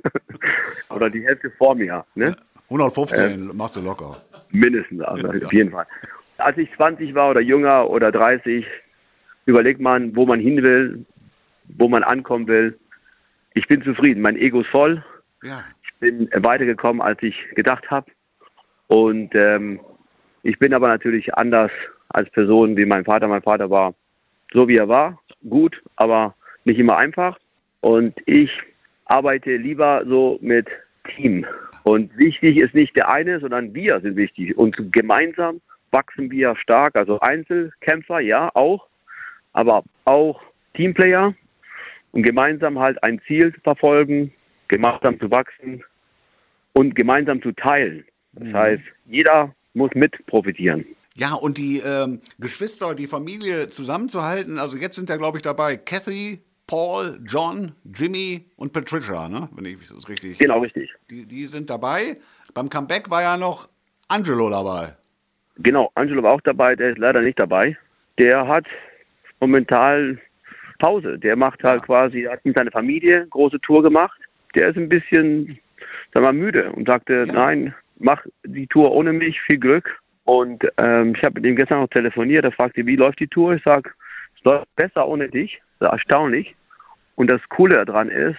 Oder 0.89 1.09
die 1.09 1.25
Hälfte 1.25 1.51
vor 1.51 1.75
mir, 1.75 2.05
ne? 2.15 2.35
115 2.69 3.49
äh, 3.49 3.53
machst 3.53 3.77
du 3.77 3.81
locker. 3.81 4.21
Mindestens, 4.51 5.01
also 5.01 5.31
ja. 5.31 5.45
auf 5.45 5.53
jeden 5.53 5.71
Fall. 5.71 5.87
Als 6.37 6.57
ich 6.57 6.69
20 6.75 7.15
war 7.15 7.31
oder 7.31 7.41
jünger 7.41 7.89
oder 7.89 8.11
30, 8.11 8.65
überlegt 9.45 9.79
man, 9.79 10.15
wo 10.15 10.25
man 10.25 10.39
hin 10.39 10.61
will, 10.61 11.05
wo 11.77 11.87
man 11.87 12.03
ankommen 12.03 12.47
will. 12.47 12.77
Ich 13.55 13.67
bin 13.67 13.81
zufrieden, 13.81 14.21
mein 14.21 14.37
Ego 14.37 14.61
ist 14.61 14.69
voll. 14.69 15.03
Ja. 15.41 15.63
Ich 15.83 15.93
bin 15.99 16.29
weitergekommen, 16.31 17.01
als 17.01 17.23
ich 17.23 17.35
gedacht 17.55 17.89
habe. 17.89 18.11
Und 18.85 19.33
ähm, 19.33 19.79
ich 20.43 20.59
bin 20.59 20.73
aber 20.75 20.89
natürlich 20.89 21.33
anders 21.33 21.71
als 22.09 22.29
Person, 22.29 22.77
wie 22.77 22.85
mein 22.85 23.03
Vater. 23.03 23.27
Mein 23.27 23.41
Vater 23.41 23.69
war 23.69 23.95
so 24.53 24.67
wie 24.67 24.77
er 24.77 24.87
war, 24.87 25.19
gut, 25.49 25.81
aber 25.95 26.35
nicht 26.65 26.79
immer 26.79 26.97
einfach. 26.97 27.37
Und 27.81 28.13
ich 28.25 28.51
arbeite 29.05 29.55
lieber 29.55 30.03
so 30.05 30.37
mit 30.41 30.67
Team. 31.15 31.45
Und 31.83 32.15
wichtig 32.17 32.57
ist 32.57 32.73
nicht 32.73 32.95
der 32.97 33.11
eine, 33.11 33.39
sondern 33.39 33.73
wir 33.73 33.99
sind 34.01 34.17
wichtig. 34.17 34.57
Und 34.57 34.75
gemeinsam 34.91 35.61
wachsen 35.91 36.29
wir 36.31 36.55
stark. 36.57 36.95
Also 36.95 37.19
Einzelkämpfer, 37.21 38.19
ja, 38.19 38.49
auch, 38.53 38.87
aber 39.53 39.83
auch 40.05 40.41
Teamplayer. 40.73 41.33
Und 42.11 42.23
gemeinsam 42.23 42.79
halt 42.79 43.01
ein 43.03 43.21
Ziel 43.27 43.53
verfolgen, 43.63 44.33
gemeinsam 44.67 45.19
zu 45.19 45.29
wachsen 45.31 45.83
und 46.73 46.95
gemeinsam 46.95 47.41
zu 47.41 47.51
teilen. 47.51 48.05
Das 48.33 48.47
mhm. 48.47 48.53
heißt, 48.53 48.83
jeder 49.05 49.53
muss 49.73 49.91
mit 49.93 50.25
profitieren. 50.25 50.85
Ja, 51.17 51.33
und 51.33 51.57
die 51.57 51.79
ähm, 51.79 52.21
Geschwister, 52.37 52.93
die 52.93 53.07
Familie 53.07 53.69
zusammenzuhalten, 53.69 54.59
also 54.59 54.77
jetzt 54.77 54.95
sind 54.95 55.09
ja, 55.09 55.17
glaube 55.17 55.39
ich, 55.39 55.43
dabei 55.43 55.75
Kathy, 55.75 56.41
Paul, 56.67 57.19
John, 57.25 57.71
Jimmy 57.85 58.45
und 58.55 58.71
Patricia, 58.71 59.27
ne? 59.27 59.49
Wenn 59.55 59.65
ich 59.65 59.77
das 59.87 60.07
richtig. 60.07 60.37
Genau, 60.37 60.59
richtig. 60.59 60.93
Die, 61.09 61.25
die 61.25 61.47
sind 61.47 61.71
dabei. 61.71 62.17
Beim 62.53 62.69
Comeback 62.69 63.09
war 63.09 63.23
ja 63.23 63.35
noch 63.35 63.67
Angelo 64.07 64.49
dabei. 64.51 64.95
Genau, 65.57 65.91
Angelo 65.95 66.21
war 66.21 66.33
auch 66.33 66.41
dabei, 66.41 66.75
der 66.75 66.91
ist 66.91 66.99
leider 66.99 67.21
nicht 67.21 67.39
dabei. 67.39 67.75
Der 68.19 68.47
hat 68.47 68.65
momentan 69.39 70.19
Pause. 70.77 71.17
Der 71.17 71.35
macht 71.35 71.63
halt 71.63 71.81
ja. 71.81 71.85
quasi, 71.85 72.23
hat 72.29 72.45
mit 72.45 72.55
seiner 72.55 72.71
Familie 72.71 73.25
große 73.27 73.59
Tour 73.61 73.81
gemacht. 73.81 74.19
Der 74.53 74.69
ist 74.69 74.77
ein 74.77 74.89
bisschen, 74.89 75.57
sag 76.13 76.21
mal, 76.21 76.33
müde 76.33 76.71
und 76.73 76.87
sagte, 76.87 77.23
ja. 77.25 77.33
nein, 77.33 77.73
mach 77.97 78.23
die 78.45 78.67
Tour 78.67 78.91
ohne 78.91 79.13
mich, 79.13 79.41
viel 79.41 79.57
Glück. 79.57 79.99
Und 80.27 80.61
ähm, 80.75 81.15
ich 81.15 81.23
habe 81.23 81.35
mit 81.35 81.45
ihm 81.45 81.55
gestern 81.55 81.79
noch 81.79 81.87
telefoniert, 81.87 82.43
er 82.43 82.51
fragte, 82.51 82.85
wie 82.85 82.97
läuft 82.97 83.21
die 83.21 83.29
Tour? 83.29 83.53
Ich 83.53 83.63
sage, 83.63 83.91
es 84.37 84.43
läuft 84.43 84.67
besser 84.75 85.07
ohne 85.07 85.29
dich. 85.29 85.61
Das 85.79 85.89
erstaunlich. 85.93 86.53
Und 87.15 87.31
das 87.31 87.39
Coole 87.47 87.85
daran 87.85 88.09
ist, 88.09 88.37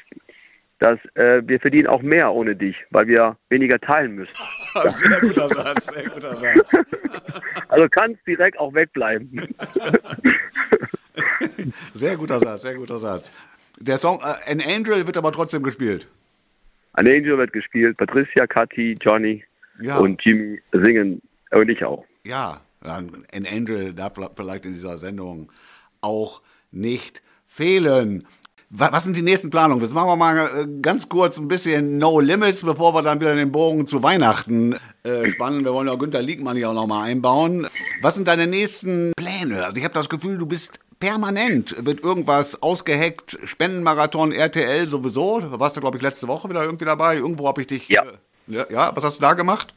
dass 0.80 0.98
äh, 1.14 1.40
wir 1.46 1.58
verdienen 1.58 1.86
auch 1.86 2.02
mehr 2.02 2.30
ohne 2.30 2.54
dich, 2.54 2.76
weil 2.90 3.06
wir 3.06 3.38
weniger 3.48 3.78
teilen 3.78 4.16
müssen. 4.16 4.34
sehr 4.90 5.20
guter 5.20 5.48
Satz, 5.48 5.86
sehr 5.86 6.10
guter 6.10 6.36
Satz. 6.36 6.76
Also 7.68 7.86
kannst 7.90 8.26
direkt 8.26 8.58
auch 8.58 8.72
wegbleiben. 8.72 9.46
sehr 11.94 12.16
guter 12.16 12.38
Satz, 12.38 12.62
sehr 12.62 12.74
guter 12.74 12.98
Satz. 12.98 13.30
Der 13.78 13.98
Song 13.98 14.20
äh, 14.20 14.50
An 14.50 14.60
Angel 14.60 15.06
wird 15.06 15.16
aber 15.18 15.32
trotzdem 15.32 15.62
gespielt. 15.62 16.06
An 16.94 17.06
Angel 17.06 17.36
wird 17.36 17.52
gespielt. 17.52 17.98
Patricia, 17.98 18.46
Kathi, 18.46 18.96
Johnny 19.00 19.44
ja. 19.80 19.98
und 19.98 20.22
Jimmy 20.24 20.60
singen 20.72 21.20
und 21.50 21.68
ich 21.68 21.84
auch. 21.84 22.04
Ja, 22.24 22.60
ein 22.82 23.46
Angel 23.46 23.94
darf 23.94 24.14
vielleicht 24.36 24.64
in 24.64 24.74
dieser 24.74 24.98
Sendung 24.98 25.50
auch 26.00 26.42
nicht 26.70 27.22
fehlen. 27.46 28.26
Was 28.70 29.04
sind 29.04 29.16
die 29.16 29.22
nächsten 29.22 29.48
Planungen? 29.48 29.80
Das 29.80 29.92
machen 29.92 30.08
wir 30.08 30.16
mal 30.16 30.36
äh, 30.36 30.66
ganz 30.82 31.08
kurz 31.08 31.38
ein 31.38 31.48
bisschen 31.48 31.96
No 31.96 32.20
Limits, 32.20 32.62
bevor 32.62 32.94
wir 32.94 33.02
dann 33.02 33.18
wieder 33.18 33.34
den 33.34 33.50
Bogen 33.50 33.86
zu 33.86 34.02
Weihnachten 34.02 34.76
äh, 35.04 35.30
spannen. 35.30 35.64
Wir 35.64 35.72
wollen 35.72 35.88
ja 35.88 35.94
Günter 35.94 36.20
Liegmann 36.20 36.54
hier 36.54 36.68
auch 36.68 36.74
nochmal 36.74 37.08
einbauen. 37.08 37.66
Was 38.02 38.16
sind 38.16 38.28
deine 38.28 38.46
nächsten 38.46 39.12
Pläne? 39.16 39.64
Also 39.64 39.78
ich 39.78 39.84
habe 39.84 39.94
das 39.94 40.10
Gefühl, 40.10 40.36
du 40.36 40.44
bist 40.44 40.80
permanent. 41.00 41.76
Wird 41.78 42.00
irgendwas 42.00 42.62
ausgeheckt? 42.62 43.38
Spendenmarathon, 43.44 44.32
RTL 44.32 44.86
sowieso? 44.86 45.40
Da 45.40 45.58
warst 45.58 45.78
du, 45.78 45.80
glaube 45.80 45.96
ich, 45.96 46.02
letzte 46.02 46.28
Woche 46.28 46.50
wieder 46.50 46.62
irgendwie 46.62 46.84
dabei. 46.84 47.16
Irgendwo 47.16 47.48
habe 47.48 47.62
ich 47.62 47.68
dich... 47.68 47.88
Ja. 47.88 48.02
Äh, 48.50 48.70
ja, 48.70 48.94
was 48.94 49.02
hast 49.02 49.16
du 49.16 49.22
da 49.22 49.32
gemacht? 49.32 49.72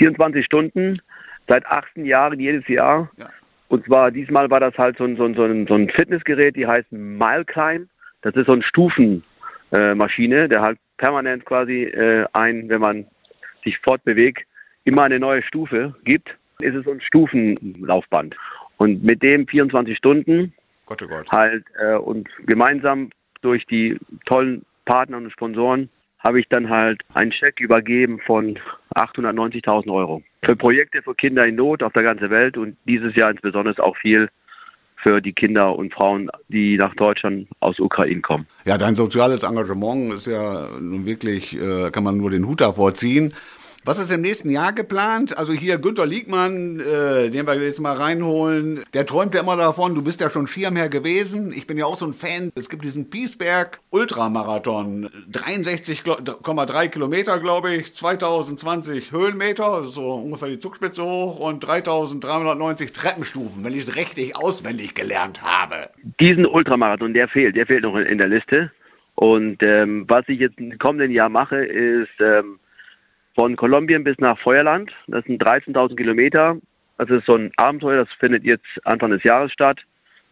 24 0.00 0.44
Stunden, 0.44 1.00
seit 1.48 1.66
18 1.66 2.04
Jahren 2.06 2.40
jedes 2.40 2.66
Jahr. 2.68 3.10
Ja. 3.18 3.28
Und 3.68 3.84
zwar 3.86 4.10
diesmal 4.10 4.50
war 4.50 4.60
das 4.60 4.76
halt 4.76 4.96
so 4.96 5.04
ein, 5.04 5.16
so 5.16 5.24
ein, 5.24 5.34
so 5.34 5.44
ein, 5.44 5.66
so 5.66 5.74
ein 5.74 5.90
Fitnessgerät, 5.90 6.56
die 6.56 6.66
heißt 6.66 6.90
Mile 6.90 7.44
Climb. 7.44 7.88
Das 8.22 8.34
ist 8.34 8.46
so 8.46 8.52
eine 8.52 8.62
Stufenmaschine, 8.62 10.44
äh, 10.44 10.48
der 10.48 10.62
halt 10.62 10.78
permanent 10.96 11.44
quasi 11.44 11.84
äh, 11.84 12.26
ein, 12.32 12.68
wenn 12.68 12.80
man 12.80 13.06
sich 13.64 13.78
fortbewegt, 13.78 14.44
immer 14.84 15.04
eine 15.04 15.20
neue 15.20 15.42
Stufe 15.42 15.94
gibt. 16.04 16.36
Ist 16.60 16.74
es 16.74 16.84
so 16.84 16.90
ein 16.90 17.00
Stufenlaufband. 17.00 18.34
Und 18.76 19.04
mit 19.04 19.22
dem 19.22 19.46
24 19.46 19.96
Stunden 19.96 20.52
Gott, 20.86 21.02
oh 21.02 21.06
Gott. 21.06 21.30
halt 21.30 21.64
äh, 21.78 21.94
und 21.94 22.28
gemeinsam 22.46 23.10
durch 23.42 23.64
die 23.66 23.98
tollen 24.26 24.62
Partner 24.84 25.18
und 25.18 25.30
Sponsoren 25.30 25.88
habe 26.20 26.40
ich 26.40 26.48
dann 26.48 26.68
halt 26.68 27.02
einen 27.14 27.32
Scheck 27.32 27.60
übergeben 27.60 28.20
von 28.26 28.58
890.000 28.94 29.92
Euro 29.92 30.22
für 30.44 30.56
Projekte 30.56 31.02
für 31.02 31.14
Kinder 31.14 31.46
in 31.46 31.56
Not 31.56 31.82
auf 31.82 31.92
der 31.92 32.04
ganzen 32.04 32.30
Welt 32.30 32.56
und 32.56 32.76
dieses 32.86 33.14
Jahr 33.14 33.30
insbesondere 33.30 33.82
auch 33.84 33.96
viel 33.96 34.28
für 35.02 35.20
die 35.20 35.32
Kinder 35.32 35.76
und 35.76 35.94
Frauen, 35.94 36.30
die 36.48 36.76
nach 36.76 36.94
Deutschland 36.94 37.48
aus 37.60 37.78
Ukraine 37.78 38.20
kommen. 38.20 38.46
Ja, 38.66 38.76
dein 38.76 38.94
soziales 38.94 39.42
Engagement 39.42 40.12
ist 40.12 40.26
ja 40.26 40.68
nun 40.78 41.06
wirklich, 41.06 41.56
äh, 41.56 41.90
kann 41.90 42.04
man 42.04 42.18
nur 42.18 42.30
den 42.30 42.46
Hut 42.46 42.60
davor 42.60 42.92
ziehen. 42.94 43.32
Was 43.82 43.98
ist 43.98 44.12
im 44.12 44.20
nächsten 44.20 44.50
Jahr 44.50 44.74
geplant? 44.74 45.38
Also 45.38 45.54
hier 45.54 45.78
Günter 45.78 46.04
Liegmann, 46.04 46.80
äh, 46.80 47.30
den 47.30 47.46
wir 47.46 47.54
jetzt 47.54 47.80
mal 47.80 47.96
reinholen, 47.96 48.84
der 48.92 49.06
träumt 49.06 49.34
ja 49.34 49.40
immer 49.40 49.56
davon, 49.56 49.94
du 49.94 50.02
bist 50.02 50.20
ja 50.20 50.28
schon 50.28 50.46
Schirmherr 50.46 50.90
gewesen. 50.90 51.50
Ich 51.54 51.66
bin 51.66 51.78
ja 51.78 51.86
auch 51.86 51.96
so 51.96 52.04
ein 52.04 52.12
Fan. 52.12 52.52
Es 52.54 52.68
gibt 52.68 52.84
diesen 52.84 53.08
Piesberg 53.08 53.80
Ultramarathon. 53.88 55.08
63,3 55.32 56.88
Kilometer, 56.88 57.40
glaube 57.40 57.74
ich, 57.74 57.94
2020 57.94 59.12
Höhenmeter, 59.12 59.84
so 59.84 60.10
ungefähr 60.10 60.48
die 60.48 60.58
Zugspitze 60.58 61.02
hoch 61.02 61.40
und 61.40 61.60
3390 61.60 62.92
Treppenstufen, 62.92 63.64
wenn 63.64 63.72
ich 63.72 63.88
es 63.88 63.96
richtig 63.96 64.36
auswendig 64.36 64.94
gelernt 64.94 65.40
habe. 65.42 65.88
Diesen 66.20 66.46
Ultramarathon, 66.46 67.14
der 67.14 67.28
fehlt, 67.28 67.56
der 67.56 67.64
fehlt 67.64 67.84
noch 67.84 67.96
in 67.96 68.18
der 68.18 68.28
Liste. 68.28 68.72
Und 69.14 69.56
ähm, 69.64 70.04
was 70.06 70.28
ich 70.28 70.38
jetzt 70.38 70.58
im 70.58 70.78
kommenden 70.78 71.12
Jahr 71.12 71.30
mache, 71.30 71.64
ist 71.64 72.20
ähm, 72.20 72.58
von 73.34 73.56
Kolumbien 73.56 74.04
bis 74.04 74.18
nach 74.18 74.38
Feuerland. 74.38 74.90
Das 75.06 75.24
sind 75.24 75.42
13.000 75.42 75.96
Kilometer. 75.96 76.56
Also 76.98 77.16
ist 77.16 77.26
so 77.26 77.36
ein 77.36 77.50
Abenteuer, 77.56 78.04
das 78.04 78.12
findet 78.18 78.44
jetzt 78.44 78.66
Anfang 78.84 79.10
des 79.10 79.22
Jahres 79.22 79.52
statt. 79.52 79.80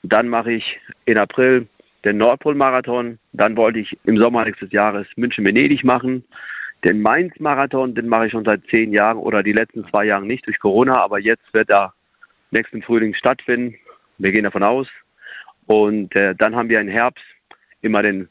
Dann 0.02 0.28
mache 0.28 0.52
ich 0.52 0.78
in 1.06 1.18
April 1.18 1.66
den 2.04 2.18
Nordpol-Marathon. 2.18 3.18
Dann 3.32 3.56
wollte 3.56 3.80
ich 3.80 3.96
im 4.04 4.20
Sommer 4.20 4.44
nächstes 4.44 4.70
Jahres 4.72 5.06
München-Venedig 5.16 5.84
machen. 5.84 6.24
Den 6.84 7.00
Mainz-Marathon, 7.02 7.94
den 7.94 8.06
mache 8.08 8.26
ich 8.26 8.32
schon 8.32 8.44
seit 8.44 8.62
zehn 8.72 8.92
Jahren 8.92 9.18
oder 9.18 9.42
die 9.42 9.52
letzten 9.52 9.84
zwei 9.88 10.04
Jahre 10.04 10.24
nicht 10.24 10.46
durch 10.46 10.60
Corona, 10.60 11.00
aber 11.00 11.18
jetzt 11.18 11.52
wird 11.52 11.70
er 11.70 11.94
nächsten 12.50 12.82
Frühling 12.82 13.14
stattfinden. 13.14 13.74
Wir 14.18 14.32
gehen 14.32 14.44
davon 14.44 14.62
aus. 14.62 14.86
Und 15.66 16.14
äh, 16.16 16.34
dann 16.36 16.54
haben 16.54 16.68
wir 16.68 16.80
im 16.80 16.88
Herbst 16.88 17.24
immer 17.82 18.02
den 18.02 18.28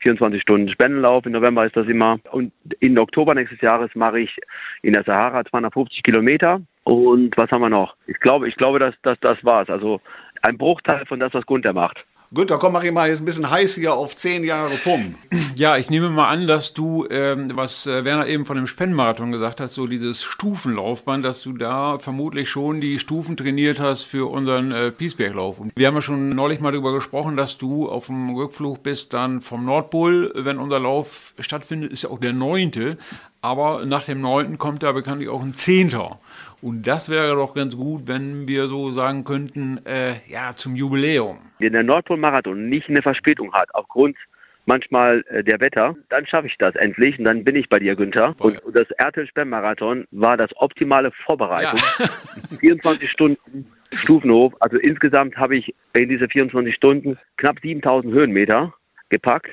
24 0.00 0.42
Stunden 0.42 0.68
Spendenlauf. 0.68 1.26
Im 1.26 1.32
November 1.32 1.66
ist 1.66 1.76
das 1.76 1.86
immer. 1.86 2.18
Und 2.30 2.52
im 2.80 2.98
Oktober 2.98 3.34
nächstes 3.34 3.60
Jahres 3.60 3.90
mache 3.94 4.20
ich 4.20 4.36
in 4.82 4.92
der 4.92 5.04
Sahara 5.04 5.44
250 5.44 6.02
Kilometer. 6.02 6.60
Und 6.84 7.36
was 7.36 7.50
haben 7.50 7.62
wir 7.62 7.70
noch? 7.70 7.96
Ich 8.06 8.20
glaube, 8.20 8.48
ich 8.48 8.56
glaube, 8.56 8.78
dass, 8.78 8.94
dass 9.02 9.18
das 9.20 9.38
war's. 9.42 9.68
Also 9.68 10.00
ein 10.42 10.58
Bruchteil 10.58 11.04
von 11.06 11.18
das, 11.18 11.34
was 11.34 11.46
Gunther 11.46 11.72
macht. 11.72 12.04
Günther, 12.36 12.58
komm, 12.58 12.74
mach 12.74 12.82
ich 12.82 12.92
mal 12.92 13.08
jetzt 13.08 13.22
ein 13.22 13.24
bisschen 13.24 13.50
heiß 13.50 13.76
hier 13.76 13.94
auf 13.94 14.14
zehn 14.14 14.44
Jahre 14.44 14.76
Pum. 14.76 15.14
Ja, 15.56 15.78
ich 15.78 15.88
nehme 15.88 16.10
mal 16.10 16.28
an, 16.28 16.46
dass 16.46 16.74
du, 16.74 17.06
ähm, 17.08 17.50
was 17.54 17.86
äh, 17.86 18.04
Werner 18.04 18.26
eben 18.26 18.44
von 18.44 18.56
dem 18.56 18.66
Spendenmarathon 18.66 19.32
gesagt 19.32 19.58
hat, 19.58 19.70
so 19.70 19.86
dieses 19.86 20.22
Stufenlaufband, 20.22 21.24
dass 21.24 21.42
du 21.42 21.54
da 21.54 21.98
vermutlich 21.98 22.50
schon 22.50 22.82
die 22.82 22.98
Stufen 22.98 23.38
trainiert 23.38 23.80
hast 23.80 24.04
für 24.04 24.30
unseren 24.30 24.70
äh, 24.70 24.90
Piesberglauf. 24.92 25.58
Und 25.58 25.72
wir 25.74 25.86
haben 25.86 25.94
ja 25.94 26.02
schon 26.02 26.28
neulich 26.28 26.60
mal 26.60 26.72
darüber 26.72 26.92
gesprochen, 26.92 27.38
dass 27.38 27.56
du 27.56 27.88
auf 27.88 28.08
dem 28.08 28.34
Rückflug 28.34 28.82
bist 28.82 29.14
dann 29.14 29.40
vom 29.40 29.64
Nordpol, 29.64 30.30
wenn 30.34 30.58
unser 30.58 30.78
Lauf 30.78 31.32
stattfindet, 31.40 31.90
ist 31.90 32.02
ja 32.02 32.10
auch 32.10 32.20
der 32.20 32.34
neunte. 32.34 32.98
Aber 33.40 33.86
nach 33.86 34.02
dem 34.02 34.20
neunten 34.20 34.58
kommt 34.58 34.82
da 34.82 34.92
bekanntlich 34.92 35.30
auch 35.30 35.40
ein 35.40 35.54
Zehnter. 35.54 36.18
Und 36.62 36.86
das 36.86 37.08
wäre 37.08 37.34
doch 37.34 37.54
ganz 37.54 37.76
gut, 37.76 38.02
wenn 38.06 38.48
wir 38.48 38.66
so 38.66 38.90
sagen 38.90 39.24
könnten, 39.24 39.84
äh, 39.84 40.14
ja, 40.26 40.54
zum 40.54 40.74
Jubiläum. 40.74 41.38
Wenn 41.58 41.72
der 41.72 41.82
Nordpol-Marathon 41.82 42.68
nicht 42.68 42.88
eine 42.88 43.02
Verspätung 43.02 43.52
hat, 43.52 43.74
aufgrund 43.74 44.16
manchmal 44.64 45.24
äh, 45.28 45.44
der 45.44 45.60
Wetter, 45.60 45.94
dann 46.08 46.26
schaffe 46.26 46.48
ich 46.48 46.56
das 46.58 46.74
endlich 46.74 47.18
und 47.18 47.24
dann 47.24 47.44
bin 47.44 47.56
ich 47.56 47.68
bei 47.68 47.78
dir, 47.78 47.94
Günther. 47.94 48.34
Und, 48.38 48.58
und 48.64 48.76
das 48.76 48.90
RTL-Spenn-Marathon 48.90 50.06
war 50.10 50.36
das 50.36 50.50
optimale 50.56 51.12
Vorbereitung. 51.24 51.80
Ja. 51.98 52.06
24 52.60 53.10
Stunden 53.10 53.70
Stufenhof. 53.92 54.54
Also 54.60 54.76
insgesamt 54.78 55.36
habe 55.36 55.56
ich 55.56 55.74
in 55.94 56.08
diese 56.08 56.28
24 56.28 56.74
Stunden 56.74 57.18
knapp 57.36 57.60
7000 57.60 58.12
Höhenmeter 58.12 58.74
gepackt. 59.08 59.48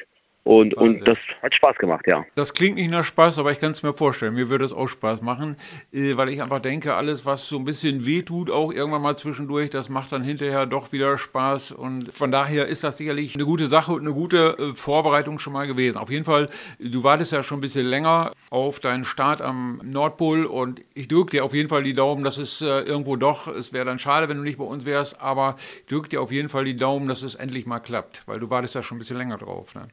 Und, 0.46 0.74
und 0.74 1.08
das 1.08 1.18
hat 1.42 1.54
Spaß 1.54 1.78
gemacht, 1.78 2.06
ja. 2.06 2.26
Das 2.36 2.54
klingt 2.54 2.76
nicht 2.76 2.92
nach 2.92 3.06
Spaß, 3.06 3.40
aber 3.40 3.54
ich 3.54 3.60
kann 3.60 3.72
es 3.72 3.82
mir 3.82 3.94
vorstellen. 3.94 4.34
Mir 4.34 4.50
würde 4.50 4.66
es 4.66 4.74
auch 4.74 4.88
Spaß 4.88 5.22
machen, 5.22 5.56
äh, 5.94 6.18
weil 6.18 6.30
ich 6.30 6.42
einfach 6.42 6.60
denke, 6.60 6.96
alles, 6.96 7.26
was 7.26 7.48
so 7.48 7.58
ein 7.58 7.64
bisschen 7.64 8.06
wehtut, 8.06 8.52
auch 8.52 8.74
irgendwann 8.74 9.02
mal 9.02 9.16
zwischendurch, 9.16 9.70
das 9.70 9.88
macht 9.88 10.12
dann 10.12 10.22
hinterher 10.22 10.66
doch 10.66 10.92
wieder 10.92 11.18
Spaß. 11.18 11.72
Und 11.72 12.12
von 12.12 12.30
daher 12.30 12.68
ist 12.68 12.84
das 12.84 12.98
sicherlich 12.98 13.36
eine 13.36 13.46
gute 13.46 13.68
Sache 13.68 13.94
und 13.94 14.02
eine 14.02 14.12
gute 14.12 14.58
äh, 14.60 14.74
Vorbereitung 14.76 15.40
schon 15.40 15.54
mal 15.54 15.66
gewesen. 15.66 15.98
Auf 15.98 16.10
jeden 16.10 16.26
Fall, 16.26 16.50
du 16.78 17.04
wartest 17.04 17.32
ja 17.32 17.42
schon 17.42 17.60
ein 17.60 17.62
bisschen 17.62 17.86
länger 17.86 18.34
auf 18.50 18.82
deinen 18.82 19.06
Start 19.06 19.42
am 19.42 19.80
Nordpol 19.82 20.46
und 20.46 20.82
ich 20.94 21.08
drücke 21.08 21.32
dir 21.32 21.46
auf 21.46 21.54
jeden 21.54 21.70
Fall 21.70 21.84
die 21.84 21.94
Daumen, 21.94 22.26
dass 22.26 22.38
es 22.38 22.60
äh, 22.62 22.66
irgendwo 22.66 23.16
doch, 23.16 23.48
es 23.48 23.72
wäre 23.72 23.86
dann 23.86 23.98
schade, 23.98 24.28
wenn 24.28 24.38
du 24.38 24.44
nicht 24.44 24.58
bei 24.58 24.66
uns 24.66 24.86
wärst, 24.86 25.22
aber 25.22 25.56
ich 25.80 25.86
drücke 25.86 26.10
dir 26.10 26.22
auf 26.22 26.34
jeden 26.34 26.50
Fall 26.50 26.66
die 26.66 26.76
Daumen, 26.76 27.08
dass 27.08 27.22
es 27.22 27.36
endlich 27.36 27.66
mal 27.66 27.80
klappt, 27.80 28.24
weil 28.28 28.42
du 28.42 28.50
wartest 28.50 28.76
ja 28.76 28.84
schon 28.84 28.98
ein 28.98 29.00
bisschen 29.00 29.18
länger 29.18 29.38
drauf. 29.38 29.74
Ne? 29.74 29.88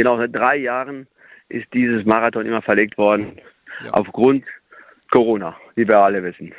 Genau, 0.00 0.16
seit 0.16 0.34
drei 0.34 0.56
Jahren 0.56 1.06
ist 1.50 1.66
dieses 1.74 2.06
Marathon 2.06 2.46
immer 2.46 2.62
verlegt 2.62 2.96
worden, 2.96 3.38
ja. 3.84 3.90
aufgrund 3.90 4.46
Corona, 5.10 5.54
wie 5.74 5.86
wir 5.86 6.02
alle 6.02 6.22
wissen. 6.22 6.54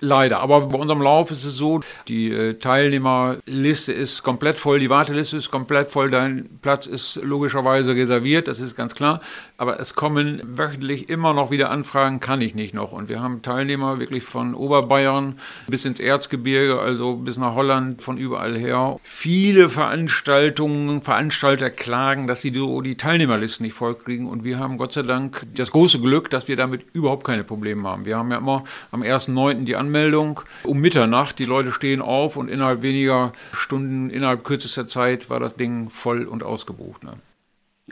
Leider, 0.00 0.38
aber 0.38 0.60
bei 0.60 0.78
unserem 0.78 1.02
Lauf 1.02 1.32
ist 1.32 1.44
es 1.44 1.56
so, 1.56 1.80
die 2.06 2.30
äh, 2.30 2.54
Teilnehmerliste 2.54 3.92
ist 3.92 4.22
komplett 4.22 4.56
voll, 4.56 4.78
die 4.78 4.90
Warteliste 4.90 5.36
ist 5.36 5.50
komplett 5.50 5.90
voll, 5.90 6.08
dein 6.08 6.48
Platz 6.62 6.86
ist 6.86 7.16
logischerweise 7.16 7.96
reserviert, 7.96 8.46
das 8.46 8.60
ist 8.60 8.76
ganz 8.76 8.94
klar, 8.94 9.20
aber 9.56 9.80
es 9.80 9.94
kommen 9.94 10.40
wöchentlich 10.44 11.08
immer 11.08 11.34
noch 11.34 11.50
wieder 11.50 11.70
Anfragen, 11.70 12.20
kann 12.20 12.40
ich 12.40 12.54
nicht 12.54 12.74
noch 12.74 12.92
und 12.92 13.08
wir 13.08 13.20
haben 13.20 13.42
Teilnehmer 13.42 13.98
wirklich 13.98 14.22
von 14.22 14.54
Oberbayern 14.54 15.34
bis 15.66 15.84
ins 15.84 15.98
Erzgebirge, 15.98 16.78
also 16.78 17.16
bis 17.16 17.36
nach 17.36 17.56
Holland, 17.56 18.00
von 18.00 18.18
überall 18.18 18.56
her. 18.56 19.00
Viele 19.02 19.68
Veranstaltungen, 19.68 21.02
Veranstalter 21.02 21.70
klagen, 21.70 22.28
dass 22.28 22.40
sie 22.40 22.52
die 22.52 22.96
Teilnehmerlisten 22.96 23.66
nicht 23.66 23.74
vollkriegen 23.74 24.28
und 24.28 24.44
wir 24.44 24.60
haben 24.60 24.78
Gott 24.78 24.92
sei 24.92 25.02
Dank 25.02 25.44
das 25.56 25.72
große 25.72 25.98
Glück, 25.98 26.30
dass 26.30 26.46
wir 26.46 26.54
damit 26.54 26.84
überhaupt 26.92 27.26
keine 27.26 27.42
Probleme 27.42 27.88
haben. 27.88 28.04
Wir 28.04 28.16
haben 28.16 28.30
ja 28.30 28.38
immer 28.38 28.62
am 28.92 29.02
1.9. 29.02 29.64
die 29.64 29.74
Anfragen 29.74 29.87
Anmeldung 29.88 30.40
um 30.64 30.80
Mitternacht. 30.80 31.38
Die 31.38 31.46
Leute 31.46 31.72
stehen 31.72 32.02
auf 32.02 32.36
und 32.36 32.48
innerhalb 32.50 32.82
weniger 32.82 33.32
Stunden, 33.54 34.10
innerhalb 34.10 34.44
kürzester 34.44 34.86
Zeit 34.86 35.30
war 35.30 35.40
das 35.40 35.56
Ding 35.56 35.88
voll 35.88 36.26
und 36.26 36.42
ausgebucht. 36.42 37.02
Ne? 37.04 37.14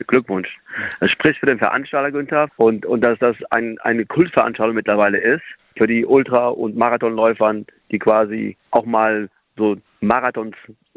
Glückwunsch. 0.06 0.59
Das 1.00 1.11
spricht 1.11 1.40
für 1.40 1.46
den 1.46 1.59
Veranstalter 1.59 2.12
Günther 2.12 2.48
und, 2.56 2.85
und 2.85 3.00
dass 3.00 3.18
das 3.18 3.35
ein, 3.50 3.78
eine 3.78 4.04
Kultveranstaltung 4.04 4.76
mittlerweile 4.76 5.18
ist 5.18 5.42
für 5.76 5.87
die 5.87 6.04
Ultra- 6.04 6.48
und 6.48 6.76
Marathonläufern, 6.76 7.66
die 7.90 7.98
quasi 7.98 8.59
auch 8.72 8.85
mal 8.85 9.30
so 9.56 9.76
Marathons, 10.00 10.54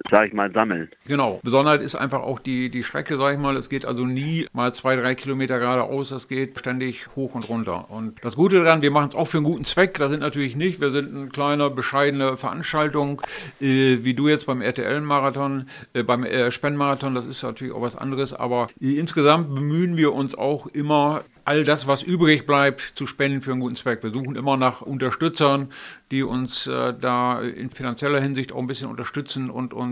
sage 0.10 0.28
ich 0.28 0.34
mal, 0.34 0.52
sammeln. 0.52 0.90
Genau. 1.06 1.40
Besonderheit 1.44 1.82
ist 1.82 1.96
einfach 1.96 2.22
auch 2.22 2.40
die, 2.40 2.70
die 2.70 2.84
Strecke, 2.84 3.18
sage 3.18 3.36
ich 3.36 3.42
mal. 3.42 3.56
Es 3.58 3.70
geht 3.70 3.86
also 3.86 4.06
nie 4.06 4.48
mal 4.54 4.74
zwei, 4.74 4.96
drei 4.96 5.16
Kilometer 5.16 5.60
geradeaus. 5.60 6.12
Es 6.12 6.28
geht 6.28 6.60
ständig 6.60 7.08
hoch 7.16 7.36
und 7.36 7.48
runter. 7.50 7.90
Und 7.90 8.24
das 8.24 8.36
Gute 8.36 8.64
daran, 8.64 8.82
wir 8.82 8.92
machen 8.92 9.10
es 9.10 9.16
auch 9.16 9.28
für 9.28 9.38
einen 9.38 9.46
guten 9.46 9.66
Zweck. 9.66 9.98
Das 9.98 10.10
sind 10.10 10.22
natürlich 10.22 10.56
nicht. 10.56 10.82
Wir 10.82 10.92
sind 10.92 11.16
eine 11.16 11.28
kleine, 11.28 11.70
bescheidene 11.70 12.38
Veranstaltung, 12.38 13.22
äh, 13.60 13.98
wie 14.02 14.14
du 14.14 14.28
jetzt 14.28 14.46
beim 14.46 14.62
RTL-Marathon, 14.62 15.68
äh, 15.94 16.04
beim 16.04 16.24
äh, 16.24 16.52
Spendenmarathon. 16.52 17.16
Das 17.16 17.26
ist 17.26 17.44
natürlich 17.44 17.74
auch 17.74 17.82
was 17.82 17.96
anderes. 17.96 18.34
Aber 18.34 18.68
insgesamt 18.80 19.54
bemühen 19.54 19.98
wir 19.98 20.14
uns 20.14 20.36
auch 20.36 20.68
immer, 20.68 21.24
all 21.50 21.64
das, 21.64 21.88
was 21.88 22.04
übrig 22.04 22.46
bleibt, 22.46 22.92
zu 22.94 23.08
spenden 23.08 23.42
für 23.42 23.52
einen 23.52 23.60
guten 23.60 23.76
Zweck. 23.76 24.04
Wir 24.04 24.12
suchen 24.12 24.36
immer 24.36 24.56
nach 24.56 24.82
Unterstützern, 24.82 25.70
die 26.12 26.22
uns 26.22 26.68
äh, 26.68 26.94
da 26.94 27.42
in 27.42 27.72
finanzieller 27.72 28.22
Hinsicht 28.22 28.52
auch 28.52 28.60
ein 28.60 28.68
bisschen 28.68 28.88
unterstützen 28.88 29.50
und 29.50 29.74
uns 29.74 29.89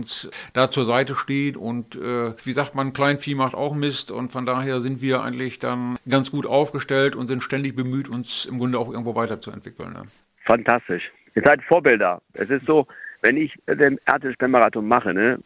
da 0.52 0.70
zur 0.70 0.84
Seite 0.84 1.14
stehen. 1.14 1.56
Und 1.56 1.96
äh, 1.96 2.32
wie 2.44 2.52
sagt 2.52 2.74
man, 2.74 2.92
Kleinvieh 2.92 3.34
macht 3.34 3.54
auch 3.54 3.74
Mist. 3.74 4.10
Und 4.10 4.32
von 4.32 4.46
daher 4.46 4.80
sind 4.80 5.02
wir 5.02 5.22
eigentlich 5.22 5.58
dann 5.58 5.96
ganz 6.08 6.30
gut 6.30 6.46
aufgestellt 6.46 7.16
und 7.16 7.28
sind 7.28 7.42
ständig 7.42 7.76
bemüht, 7.76 8.08
uns 8.08 8.44
im 8.44 8.58
Grunde 8.58 8.78
auch 8.78 8.90
irgendwo 8.90 9.14
weiterzuentwickeln. 9.14 9.92
Ne? 9.92 10.02
Fantastisch. 10.44 11.10
Ihr 11.34 11.42
seid 11.44 11.62
Vorbilder. 11.62 12.20
Es 12.34 12.50
ist 12.50 12.66
so, 12.66 12.86
wenn 13.22 13.36
ich 13.36 13.54
den 13.66 13.98
Erdelspendenmarathon 14.06 14.86
mache 14.86 15.14
ne, 15.14 15.38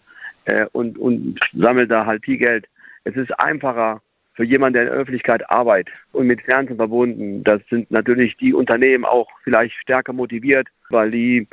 äh, 0.45 0.67
und, 0.73 0.99
und 0.99 1.39
sammle 1.53 1.87
da 1.87 2.07
halt 2.07 2.25
viel 2.25 2.39
Geld, 2.39 2.67
es 3.05 3.17
ist 3.17 3.33
einfacher, 3.41 4.01
für 4.35 4.45
jemanden, 4.45 4.75
der 4.75 4.83
in 4.85 4.89
der 4.89 4.99
Öffentlichkeit 4.99 5.51
arbeitet 5.51 5.95
und 6.13 6.27
mit 6.27 6.41
Fernsehen 6.43 6.77
verbunden, 6.77 7.45
das 7.45 7.61
sind 7.69 7.91
natürlich 7.91 8.37
die 8.39 8.55
Unternehmen 8.55 9.05
auch 9.05 9.29
vielleicht 9.45 9.75
stärker 9.75 10.13
motiviert, 10.13 10.69
weil 10.89 11.11
die 11.11 11.47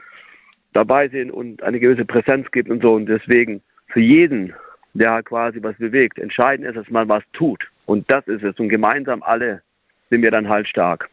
dabei 0.73 1.08
sind 1.10 1.32
und 1.32 1.63
eine 1.63 1.79
gewisse 1.79 2.05
Präsenz 2.05 2.49
gibt 2.51 2.69
und 2.69 2.82
so. 2.82 2.93
Und 2.93 3.08
deswegen 3.08 3.62
für 3.88 4.01
jeden, 4.01 4.53
der 4.93 5.23
quasi 5.23 5.62
was 5.62 5.75
bewegt, 5.77 6.19
entscheidend 6.19 6.67
ist, 6.67 6.75
dass 6.75 6.89
man 6.89 7.10
was 7.10 7.23
tut. 7.34 7.63
Und 7.86 8.12
das 8.12 8.27
ist 8.27 8.43
es. 8.43 8.58
Und 8.60 8.69
gemeinsam 8.69 9.23
alle 9.23 9.62
sind 10.10 10.21
wir 10.21 10.32
dann 10.32 10.49
halt 10.49 10.67
stark. 10.67 11.10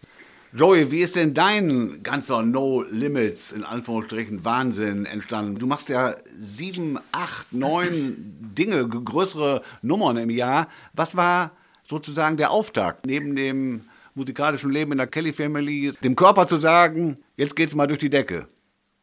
Joey, 0.53 0.91
wie 0.91 1.01
ist 1.01 1.17
denn 1.17 1.35
dein 1.35 2.03
ganzer 2.03 2.43
No 2.43 2.83
Limits 2.89 3.53
in 3.53 3.63
Anführungsstrichen 3.63 4.45
Wahnsinn 4.45 5.05
entstanden? 5.05 5.59
Du 5.59 5.67
machst 5.67 5.91
ja 5.91 6.15
sieben, 6.39 6.99
acht, 7.13 7.53
neun 7.53 8.17
Dinge, 8.57 8.89
größere 8.89 9.63
Nummern 9.83 10.17
im 10.17 10.31
Jahr. 10.31 10.69
Was 10.95 11.17
war 11.17 11.51
sozusagen 11.87 12.37
der 12.37 12.51
Auftakt 12.53 13.05
neben 13.07 13.37
dem 13.37 13.83
musikalischen 14.15 14.71
Leben 14.71 14.93
in 14.93 14.99
der 14.99 15.09
Kelly 15.09 15.33
Family, 15.33 15.93
dem 16.03 16.17
Körper 16.17 16.47
zu 16.47 16.57
sagen, 16.57 17.17
jetzt 17.37 17.55
geht's 17.55 17.75
mal 17.75 17.87
durch 17.87 18.01
die 18.01 18.11
Decke? 18.11 18.47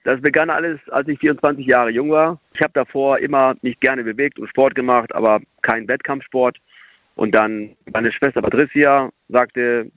Das 0.04 0.22
begann 0.22 0.50
alles, 0.50 0.80
als 0.90 1.08
ich 1.08 1.20
24 1.20 1.66
Jahre 1.66 1.90
jung 1.90 2.12
war. 2.12 2.40
Ich 2.54 2.62
habe 2.62 2.74
davor 2.74 3.20
immer 3.20 3.56
nicht 3.62 3.80
gerne 3.80 4.04
bewegt 4.04 4.38
und 4.38 4.50
Sport 4.50 4.76
gemacht, 4.76 5.14
aber 5.16 5.42
kein 5.62 5.88
Wettkampfsport. 5.88 6.58
Und 7.16 7.34
dann 7.36 7.76
meine 7.92 8.12
Schwester 8.12 8.42
Patricia 8.42 9.12
sagte, 9.30 9.92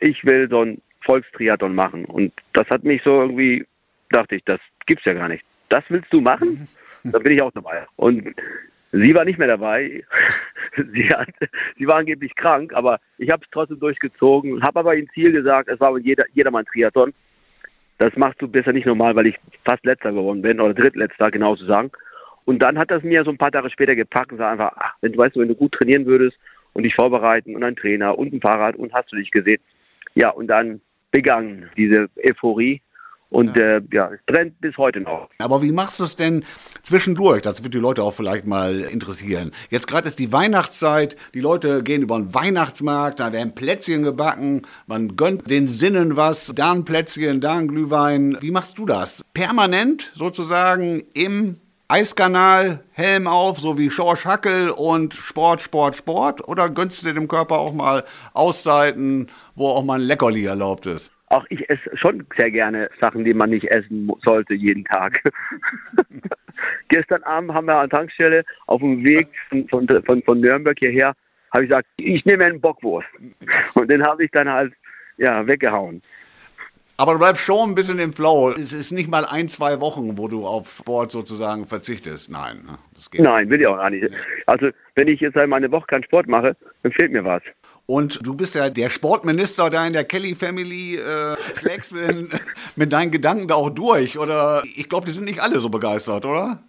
ich 0.00 0.24
will 0.24 0.48
so 0.50 0.62
ein 0.62 0.82
Volkstriathlon 1.04 1.74
machen. 1.74 2.04
Und 2.04 2.32
das 2.52 2.68
hat 2.68 2.84
mich 2.84 3.02
so 3.02 3.22
irgendwie, 3.22 3.66
dachte 4.10 4.36
ich, 4.36 4.44
das 4.44 4.60
gibt's 4.86 5.04
ja 5.04 5.14
gar 5.14 5.28
nicht. 5.28 5.44
Das 5.68 5.84
willst 5.88 6.12
du 6.12 6.20
machen? 6.20 6.68
Dann 7.04 7.22
bin 7.22 7.32
ich 7.32 7.42
auch 7.42 7.52
dabei. 7.52 7.86
Und 7.96 8.34
sie 8.92 9.14
war 9.14 9.24
nicht 9.24 9.38
mehr 9.38 9.48
dabei. 9.48 10.04
sie, 10.76 11.08
hat, 11.08 11.28
sie 11.78 11.86
war 11.86 11.96
angeblich 11.96 12.34
krank, 12.34 12.72
aber 12.74 13.00
ich 13.18 13.30
habe 13.30 13.44
es 13.44 13.50
trotzdem 13.50 13.78
durchgezogen, 13.80 14.62
habe 14.62 14.80
aber 14.80 14.94
ihr 14.94 15.06
Ziel 15.14 15.32
gesagt, 15.32 15.68
es 15.68 15.80
war 15.80 15.96
jeder, 15.98 16.24
jedermann 16.34 16.66
Triathlon. 16.66 17.14
Das 17.98 18.14
machst 18.16 18.40
du 18.40 18.48
besser 18.48 18.72
nicht 18.72 18.86
normal, 18.86 19.14
weil 19.16 19.26
ich 19.26 19.36
fast 19.68 19.84
letzter 19.84 20.12
geworden 20.12 20.42
bin 20.42 20.60
oder 20.60 20.74
drittletzter, 20.74 21.30
genau 21.30 21.56
zu 21.56 21.66
sagen. 21.66 21.90
Und 22.44 22.62
dann 22.62 22.78
hat 22.78 22.90
das 22.90 23.02
mir 23.02 23.24
so 23.24 23.30
ein 23.30 23.38
paar 23.38 23.50
Tage 23.50 23.70
später 23.70 23.94
gepackt 23.94 24.32
und 24.32 24.38
sagte 24.38 24.52
einfach, 24.52 24.76
ach, 24.76 24.94
wenn 25.00 25.12
du 25.12 25.18
weißt, 25.18 25.36
wenn 25.36 25.48
du 25.48 25.54
gut 25.54 25.72
trainieren 25.72 26.06
würdest 26.06 26.38
und 26.72 26.84
dich 26.84 26.94
vorbereiten 26.94 27.54
und 27.54 27.64
ein 27.64 27.76
Trainer 27.76 28.16
und 28.16 28.32
ein 28.32 28.40
Fahrrad 28.40 28.76
und 28.76 28.92
hast 28.94 29.12
du 29.12 29.16
dich 29.16 29.30
gesehen. 29.30 29.60
Ja, 30.14 30.30
und 30.30 30.46
dann 30.46 30.80
begann 31.10 31.68
diese 31.76 32.08
Euphorie 32.26 32.80
und 33.30 33.56
ja. 33.56 33.76
Äh, 33.76 33.82
ja, 33.92 34.10
es 34.12 34.20
brennt 34.26 34.60
bis 34.60 34.76
heute 34.76 35.00
noch. 35.00 35.28
Aber 35.38 35.62
wie 35.62 35.72
machst 35.72 36.00
du 36.00 36.04
es 36.04 36.16
denn 36.16 36.44
zwischendurch? 36.82 37.42
Das 37.42 37.62
wird 37.62 37.74
die 37.74 37.78
Leute 37.78 38.02
auch 38.02 38.14
vielleicht 38.14 38.46
mal 38.46 38.80
interessieren. 38.80 39.52
Jetzt 39.70 39.86
gerade 39.86 40.08
ist 40.08 40.18
die 40.18 40.32
Weihnachtszeit, 40.32 41.16
die 41.34 41.40
Leute 41.40 41.82
gehen 41.82 42.02
über 42.02 42.16
den 42.16 42.34
Weihnachtsmarkt, 42.34 43.20
da 43.20 43.32
werden 43.32 43.54
Plätzchen 43.54 44.02
gebacken, 44.02 44.62
man 44.86 45.16
gönnt 45.16 45.50
den 45.50 45.68
Sinnen 45.68 46.16
was, 46.16 46.52
da 46.54 46.72
ein 46.72 46.84
Plätzchen, 46.84 47.40
da 47.40 47.56
ein 47.58 47.68
Glühwein. 47.68 48.38
Wie 48.40 48.50
machst 48.50 48.78
du 48.78 48.86
das? 48.86 49.22
Permanent 49.34 50.12
sozusagen 50.14 51.02
im 51.12 51.56
Eiskanal, 51.90 52.84
Helm 52.92 53.26
auf, 53.26 53.58
so 53.58 53.78
wie 53.78 53.90
Schorsch 53.90 54.26
Hackel 54.26 54.70
und 54.70 55.14
Sport, 55.14 55.62
Sport, 55.62 55.96
Sport? 55.96 56.46
Oder 56.46 56.68
gönnst 56.68 57.02
du 57.02 57.12
dem 57.14 57.28
Körper 57.28 57.58
auch 57.58 57.72
mal 57.72 58.04
Auszeiten, 58.34 59.28
wo 59.54 59.68
auch 59.68 59.82
mal 59.82 59.98
ein 59.98 60.06
Leckerli 60.06 60.44
erlaubt 60.44 60.84
ist? 60.86 61.10
Auch 61.30 61.44
ich 61.50 61.68
esse 61.68 61.90
schon 61.94 62.26
sehr 62.38 62.50
gerne 62.50 62.90
Sachen, 63.00 63.24
die 63.24 63.34
man 63.34 63.50
nicht 63.50 63.70
essen 63.70 64.10
sollte 64.24 64.54
jeden 64.54 64.84
Tag. 64.84 65.22
Gestern 66.88 67.22
Abend 67.24 67.52
haben 67.52 67.66
wir 67.66 67.76
an 67.76 67.88
der 67.88 67.98
Tankstelle 67.98 68.44
auf 68.66 68.80
dem 68.80 69.04
Weg 69.04 69.28
von, 69.50 69.68
von, 69.68 70.04
von, 70.04 70.22
von 70.22 70.40
Nürnberg 70.40 70.78
hierher, 70.78 71.14
habe 71.52 71.64
ich 71.64 71.68
gesagt, 71.68 71.88
ich 71.98 72.24
nehme 72.24 72.44
einen 72.44 72.60
Bockwurst. 72.60 73.08
Und 73.74 73.90
den 73.90 74.02
habe 74.04 74.24
ich 74.24 74.30
dann 74.30 74.48
halt 74.48 74.72
ja, 75.18 75.46
weggehauen. 75.46 76.02
Aber 77.00 77.12
du 77.12 77.20
bleibst 77.20 77.44
schon 77.44 77.70
ein 77.70 77.74
bisschen 77.76 78.00
im 78.00 78.12
Flow. 78.12 78.50
Es 78.50 78.72
ist 78.72 78.90
nicht 78.90 79.08
mal 79.08 79.24
ein, 79.24 79.48
zwei 79.48 79.80
Wochen, 79.80 80.18
wo 80.18 80.26
du 80.26 80.44
auf 80.44 80.78
Sport 80.78 81.12
sozusagen 81.12 81.64
verzichtest. 81.64 82.28
Nein, 82.28 82.56
ne? 82.66 82.78
das 82.92 83.08
geht 83.08 83.20
Nein, 83.20 83.48
will 83.48 83.60
ich 83.60 83.68
auch 83.68 83.76
gar 83.76 83.88
nicht. 83.88 84.04
Also, 84.46 84.70
wenn 84.96 85.06
ich 85.06 85.20
jetzt 85.20 85.36
einmal 85.36 85.58
eine 85.58 85.70
Woche 85.70 85.86
keinen 85.86 86.02
Sport 86.02 86.26
mache, 86.26 86.56
dann 86.82 86.90
fehlt 86.90 87.12
mir 87.12 87.24
was. 87.24 87.42
Und 87.86 88.18
du 88.26 88.34
bist 88.34 88.56
ja 88.56 88.68
der 88.68 88.90
Sportminister 88.90 89.70
da 89.70 89.86
in 89.86 89.92
der 89.92 90.02
Kelly 90.02 90.34
Family. 90.34 90.96
Äh, 90.96 91.36
schlägst 91.60 91.92
du 91.92 91.96
mit 92.76 92.92
deinen 92.92 93.12
Gedanken 93.12 93.46
da 93.46 93.54
auch 93.54 93.70
durch? 93.70 94.18
Oder 94.18 94.64
ich 94.64 94.88
glaube, 94.88 95.06
die 95.06 95.12
sind 95.12 95.26
nicht 95.26 95.40
alle 95.40 95.60
so 95.60 95.68
begeistert, 95.68 96.26
oder? 96.26 96.64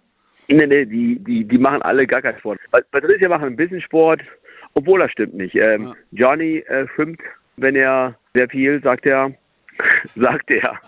Nee, 0.46 0.64
nee, 0.64 0.86
die, 0.86 1.18
die, 1.18 1.44
die 1.44 1.58
machen 1.58 1.82
alle 1.82 2.06
gar 2.06 2.22
keinen 2.22 2.38
Sport. 2.38 2.60
Patricia 2.92 3.28
macht 3.28 3.42
ein 3.42 3.56
bisschen 3.56 3.80
Sport, 3.80 4.20
obwohl 4.74 5.00
das 5.00 5.10
stimmt 5.10 5.34
nicht. 5.34 5.56
Ähm, 5.56 5.86
ja. 6.12 6.28
Johnny 6.28 6.58
äh, 6.58 6.86
schwimmt, 6.94 7.20
wenn 7.56 7.74
er 7.74 8.14
sehr 8.32 8.48
viel, 8.48 8.80
sagt 8.80 9.06
er, 9.06 9.32
sagt 10.16 10.50
er. 10.50 10.78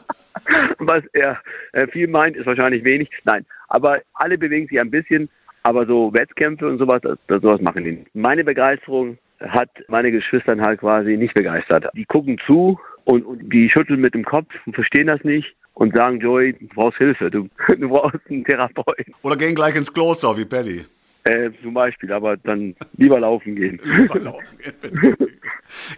Was 0.79 1.05
er 1.13 1.41
äh, 1.73 1.87
viel 1.89 2.09
meint, 2.09 2.37
ist 2.37 2.47
wahrscheinlich 2.47 2.85
wenig. 2.85 3.11
Nein, 3.25 3.45
aber 3.69 4.01
alle 4.15 4.39
bewegen 4.39 4.67
sich 4.69 4.81
ein 4.81 4.91
bisschen. 4.91 5.29
Aber 5.65 5.87
so 5.87 6.13
Wettkämpfe 6.13 6.67
und 6.67 6.79
sowas, 6.79 7.01
das, 7.03 7.19
das, 7.29 7.41
sowas 7.41 7.61
machen 7.61 7.85
die 7.85 7.93
nicht. 7.93 8.15
Meine 8.15 8.43
Begeisterung 8.43 9.19
hat 9.41 9.71
meine 9.89 10.11
Geschwister 10.11 10.57
halt 10.61 10.81
quasi 10.81 11.17
nicht 11.17 11.35
begeistert. 11.35 11.87
Die 11.95 12.05
gucken 12.05 12.39
zu 12.47 12.81
und, 13.05 13.25
und 13.25 13.53
die 13.53 13.71
schütteln 13.71 14.01
mit 14.01 14.15
dem 14.15 14.25
Kopf 14.25 14.49
und 14.67 14.75
verstehen 14.75 15.07
das 15.07 15.23
nicht 15.23 15.55
und 15.75 15.95
sagen, 15.95 16.21
Joey, 16.21 16.55
du 16.55 16.67
brauchst 16.75 16.99
Hilfe, 16.99 17.31
du, 17.31 17.49
du 17.69 17.89
brauchst 17.89 18.19
einen 18.29 18.45
Therapeuten. 18.45 19.15
Oder 19.23 19.37
gehen 19.37 19.55
gleich 19.55 19.77
ins 19.77 19.93
Kloster 19.93 20.37
wie 20.37 20.45
Pelli. 20.45 20.85
Äh, 21.25 21.51
zum 21.63 21.75
Beispiel, 21.75 22.13
aber 22.13 22.37
dann 22.37 22.75
lieber 22.97 23.21
laufen 23.21 23.55
gehen. 23.55 23.81
Lieber 23.97 24.19
laufen 24.19 24.59
gehen. 24.59 25.17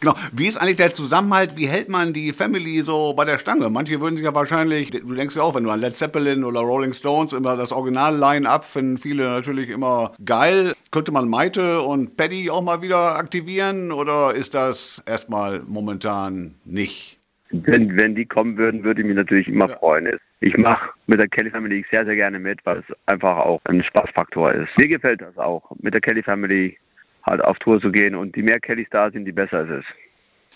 genau. 0.01 0.15
Wie 0.33 0.47
ist 0.47 0.59
eigentlich 0.59 0.77
der 0.77 0.93
Zusammenhalt? 0.93 1.57
Wie 1.57 1.67
hält 1.67 1.89
man 1.89 2.13
die 2.13 2.35
Family 2.35 2.83
so 2.83 3.15
bei 3.15 3.25
der 3.25 3.39
Stange? 3.39 3.71
Manche 3.71 4.01
würden 4.03 4.17
sich 4.17 4.25
ja 4.27 4.35
wahrscheinlich, 4.35 4.91
du 4.91 5.15
denkst 5.15 5.37
ja 5.37 5.43
auch, 5.43 5.55
wenn 5.55 5.65
du 5.65 5.71
an 5.71 5.81
Led 5.81 5.97
Zeppelin 5.97 6.45
oder 6.45 6.61
Rolling 6.61 6.93
Stones 6.93 7.33
immer 7.33 7.57
das 7.57 7.73
Original-Line-Up 7.73 8.65
finden 8.65 8.99
viele 8.99 9.25
natürlich 9.25 9.71
immer 9.71 10.13
geil. 10.23 10.75
Könnte 10.91 11.11
man 11.11 11.29
Maite 11.29 11.81
und 11.81 12.19
Paddy 12.19 12.51
auch 12.51 12.63
mal 12.63 12.83
wieder 12.83 13.17
aktivieren 13.17 13.93
oder 13.93 14.35
ist 14.35 14.55
das 14.55 15.03
erstmal 15.07 15.63
momentan 15.67 16.57
nicht? 16.67 17.19
Wenn, 17.51 17.97
wenn 17.97 18.15
die 18.15 18.27
kommen 18.27 18.59
würden, 18.59 18.85
würde 18.85 19.01
ich 19.01 19.07
mich 19.07 19.17
natürlich 19.17 19.49
immer 19.49 19.69
ja. 19.69 19.77
freuen. 19.77 20.19
Ich 20.47 20.59
mache 20.59 20.91
mit 21.07 21.19
der 21.19 21.29
Kelly 21.29 21.51
Family 21.51 21.87
sehr, 21.91 22.05
sehr 22.05 22.17
gerne 22.17 22.39
mit, 22.39 22.59
weil 22.67 22.81
es 22.87 22.97
einfach 23.07 23.39
auch 23.39 23.63
ein 23.65 23.83
Spaßfaktor 23.83 24.53
ist. 24.53 24.69
Mir 24.77 24.89
gefällt 24.89 25.23
das 25.23 25.39
auch, 25.39 25.71
mit 25.81 25.95
der 25.95 26.03
Kelly 26.03 26.23
Family 26.23 26.77
halt 27.23 27.41
auf 27.41 27.59
Tour 27.61 27.81
zu 27.81 27.91
gehen 27.91 28.15
und 28.15 28.37
die 28.37 28.43
mehr 28.43 28.61
Kellys 28.61 28.89
da 28.91 29.11
sind, 29.11 29.25
die 29.25 29.33
besser 29.33 29.63
es 29.63 29.81
ist. 29.81 29.87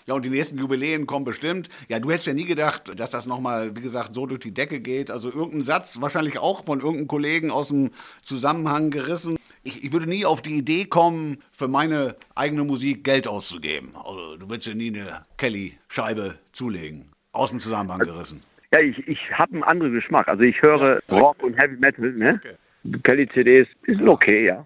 Ja, 0.05 0.13
und 0.13 0.23
die 0.23 0.29
nächsten 0.29 0.59
Jubiläen 0.59 1.07
kommen 1.07 1.25
bestimmt. 1.25 1.69
Ja, 1.87 1.97
du 1.97 2.11
hättest 2.11 2.27
ja 2.27 2.33
nie 2.35 2.45
gedacht, 2.45 2.99
dass 2.99 3.09
das 3.09 3.25
nochmal, 3.25 3.75
wie 3.75 3.81
gesagt, 3.81 4.13
so 4.13 4.27
durch 4.27 4.41
die 4.41 4.53
Decke 4.53 4.79
geht. 4.79 5.09
Also 5.09 5.31
irgendein 5.31 5.63
Satz, 5.63 5.99
wahrscheinlich 5.99 6.37
auch 6.37 6.65
von 6.65 6.81
irgendeinem 6.81 7.07
Kollegen 7.07 7.49
aus 7.49 7.69
dem 7.69 7.89
Zusammenhang 8.21 8.91
gerissen. 8.91 9.37
Ich, 9.63 9.83
ich, 9.83 9.91
würde 9.91 10.05
nie 10.05 10.23
auf 10.23 10.43
die 10.43 10.53
Idee 10.53 10.85
kommen, 10.85 11.39
für 11.51 11.67
meine 11.67 12.15
eigene 12.35 12.63
Musik 12.63 13.03
Geld 13.03 13.27
auszugeben. 13.27 13.95
Also 13.95 14.37
du 14.37 14.47
würdest 14.47 14.67
ja 14.67 14.75
nie 14.75 14.89
eine 14.89 15.23
Kelly-Scheibe 15.37 16.37
zulegen. 16.51 17.09
Aus 17.31 17.49
dem 17.49 17.59
Zusammenhang 17.59 17.99
gerissen. 17.99 18.43
Ja, 18.73 18.81
ich, 18.81 19.07
ich 19.07 19.19
habe 19.33 19.53
einen 19.53 19.63
anderen 19.63 19.93
Geschmack. 19.93 20.27
Also 20.27 20.43
ich 20.43 20.61
höre 20.61 21.01
ja. 21.09 21.17
Rock 21.17 21.43
und 21.43 21.59
Heavy 21.59 21.77
Metal, 21.77 22.11
ne? 22.11 22.39
Okay. 22.43 22.55
Kelly-CDs 23.03 23.67
sind 23.85 24.07
okay, 24.07 24.45
ja. 24.45 24.65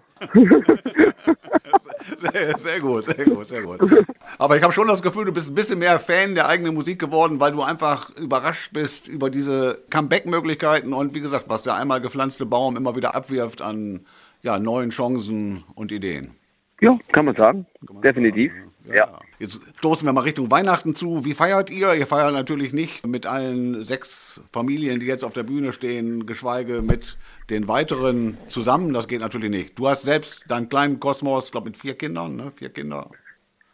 sehr, 2.32 2.58
sehr, 2.58 2.80
gut, 2.80 3.04
sehr 3.04 3.24
gut, 3.24 3.46
sehr 3.46 3.62
gut. 3.62 4.06
Aber 4.38 4.56
ich 4.56 4.62
habe 4.62 4.72
schon 4.72 4.86
das 4.86 5.02
Gefühl, 5.02 5.24
du 5.24 5.32
bist 5.32 5.48
ein 5.50 5.54
bisschen 5.54 5.80
mehr 5.80 5.98
Fan 5.98 6.34
der 6.34 6.48
eigenen 6.48 6.74
Musik 6.74 6.98
geworden, 6.98 7.40
weil 7.40 7.52
du 7.52 7.62
einfach 7.62 8.10
überrascht 8.16 8.72
bist 8.72 9.08
über 9.08 9.30
diese 9.30 9.82
Comeback-Möglichkeiten 9.90 10.92
und 10.92 11.14
wie 11.14 11.20
gesagt, 11.20 11.46
was 11.48 11.64
der 11.64 11.74
einmal 11.74 12.00
gepflanzte 12.00 12.46
Baum 12.46 12.76
immer 12.76 12.94
wieder 12.94 13.14
abwirft 13.14 13.60
an 13.62 14.06
ja, 14.42 14.58
neuen 14.58 14.90
Chancen 14.90 15.64
und 15.74 15.90
Ideen. 15.90 16.36
Ja, 16.80 16.98
kann 17.12 17.24
man 17.24 17.34
sagen. 17.34 17.66
Definitiv. 18.02 18.52
Sagen. 18.52 18.64
Ja. 18.66 18.73
Ja. 18.92 19.18
Jetzt 19.38 19.60
stoßen 19.78 20.06
wir 20.06 20.12
mal 20.12 20.22
Richtung 20.22 20.50
Weihnachten 20.50 20.94
zu. 20.94 21.24
Wie 21.24 21.34
feiert 21.34 21.70
ihr? 21.70 21.94
Ihr 21.94 22.06
feiert 22.06 22.32
natürlich 22.32 22.72
nicht 22.72 23.06
mit 23.06 23.26
allen 23.26 23.84
sechs 23.84 24.40
Familien, 24.52 25.00
die 25.00 25.06
jetzt 25.06 25.24
auf 25.24 25.32
der 25.32 25.42
Bühne 25.42 25.72
stehen, 25.72 26.26
geschweige 26.26 26.82
mit 26.82 27.16
den 27.50 27.66
weiteren 27.68 28.36
zusammen. 28.48 28.92
Das 28.92 29.08
geht 29.08 29.20
natürlich 29.20 29.50
nicht. 29.50 29.78
Du 29.78 29.88
hast 29.88 30.02
selbst 30.02 30.50
deinen 30.50 30.68
kleinen 30.68 31.00
Kosmos, 31.00 31.46
ich 31.46 31.52
glaube 31.52 31.68
mit 31.68 31.78
vier 31.78 31.94
Kindern, 31.94 32.36
ne? 32.36 32.50
Vier 32.50 32.70
Kinder. 32.70 33.10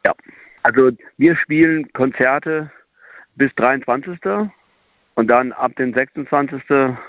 Ja. 0.06 0.14
Also 0.62 0.90
wir 1.16 1.36
spielen 1.36 1.92
Konzerte 1.92 2.70
bis 3.36 3.50
23. 3.56 4.18
und 5.14 5.30
dann 5.30 5.52
ab 5.52 5.74
den 5.76 5.94
26. 5.94 6.60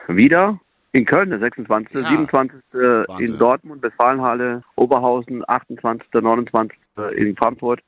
wieder. 0.07 0.59
In 0.93 1.05
Köln 1.05 1.29
der 1.29 1.39
26., 1.39 2.01
ja. 2.01 2.09
27. 2.09 2.59
Wahnsinn. 2.73 3.25
in 3.25 3.37
Dortmund, 3.37 3.81
Westfalenhalle, 3.81 4.63
Oberhausen, 4.75 5.43
28., 5.47 6.07
29. 6.13 6.77
in 7.15 7.35
Frankfurt. 7.37 7.81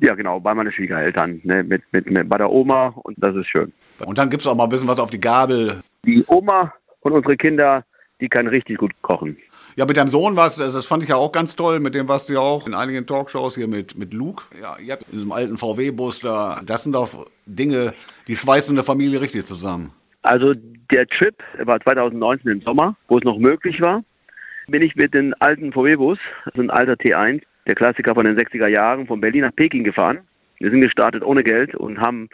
Ja, 0.00 0.14
genau, 0.14 0.40
bei 0.40 0.54
meinen 0.54 0.72
Schwiegereltern, 0.72 1.40
ne, 1.44 1.62
mit, 1.62 1.82
mit, 1.92 2.10
mit, 2.10 2.28
bei 2.28 2.38
der 2.38 2.50
Oma 2.50 2.94
und 3.02 3.16
das 3.18 3.36
ist 3.36 3.48
schön. 3.48 3.72
Und 4.04 4.16
dann 4.16 4.30
gibt 4.30 4.40
es 4.40 4.46
auch 4.46 4.54
mal 4.54 4.64
ein 4.64 4.70
bisschen 4.70 4.88
was 4.88 4.98
auf 4.98 5.10
die 5.10 5.20
Gabel. 5.20 5.80
Die 6.06 6.24
Oma 6.26 6.72
und 7.00 7.12
unsere 7.12 7.36
Kinder, 7.36 7.84
die 8.20 8.28
kann 8.28 8.46
richtig 8.46 8.78
gut 8.78 8.92
kochen. 9.02 9.36
Ja, 9.76 9.84
mit 9.84 9.96
deinem 9.96 10.08
Sohn 10.08 10.36
was, 10.36 10.56
das 10.56 10.86
fand 10.86 11.02
ich 11.02 11.10
ja 11.10 11.16
auch 11.16 11.32
ganz 11.32 11.54
toll, 11.54 11.80
mit 11.80 11.94
dem 11.94 12.08
warst 12.08 12.28
du 12.28 12.32
ja 12.32 12.40
auch 12.40 12.66
in 12.66 12.74
einigen 12.74 13.06
Talkshows 13.06 13.54
hier 13.54 13.68
mit, 13.68 13.96
mit 13.96 14.12
Luke. 14.14 14.44
Ja, 14.60 14.78
ihr 14.78 14.94
habt 14.94 15.04
in 15.10 15.18
diesem 15.18 15.32
alten 15.32 15.58
VW-Bus 15.58 16.20
da, 16.20 16.60
das 16.64 16.82
sind 16.82 16.94
doch 16.94 17.26
Dinge, 17.46 17.92
die 18.26 18.36
schweißen 18.36 18.74
eine 18.74 18.82
Familie 18.82 19.20
richtig 19.20 19.46
zusammen. 19.46 19.92
Also 20.22 20.54
der 20.54 21.06
Trip 21.06 21.34
war 21.62 21.80
2019 21.80 22.50
im 22.50 22.60
Sommer, 22.62 22.96
wo 23.08 23.18
es 23.18 23.24
noch 23.24 23.38
möglich 23.38 23.80
war, 23.80 24.02
bin 24.68 24.82
ich 24.82 24.94
mit 24.96 25.14
dem 25.14 25.34
alten 25.40 25.72
VW-Bus, 25.72 26.18
ist 26.46 26.58
ein 26.58 26.70
alter 26.70 26.94
T1, 26.94 27.42
der 27.70 27.76
Klassiker 27.76 28.14
von 28.14 28.24
den 28.24 28.36
60er 28.36 28.66
Jahren, 28.66 29.06
von 29.06 29.20
Berlin 29.20 29.42
nach 29.42 29.54
Peking 29.54 29.84
gefahren. 29.84 30.18
Wir 30.58 30.70
sind 30.70 30.80
gestartet 30.80 31.22
ohne 31.22 31.44
Geld 31.44 31.74
und 31.76 32.00
haben 32.00 32.28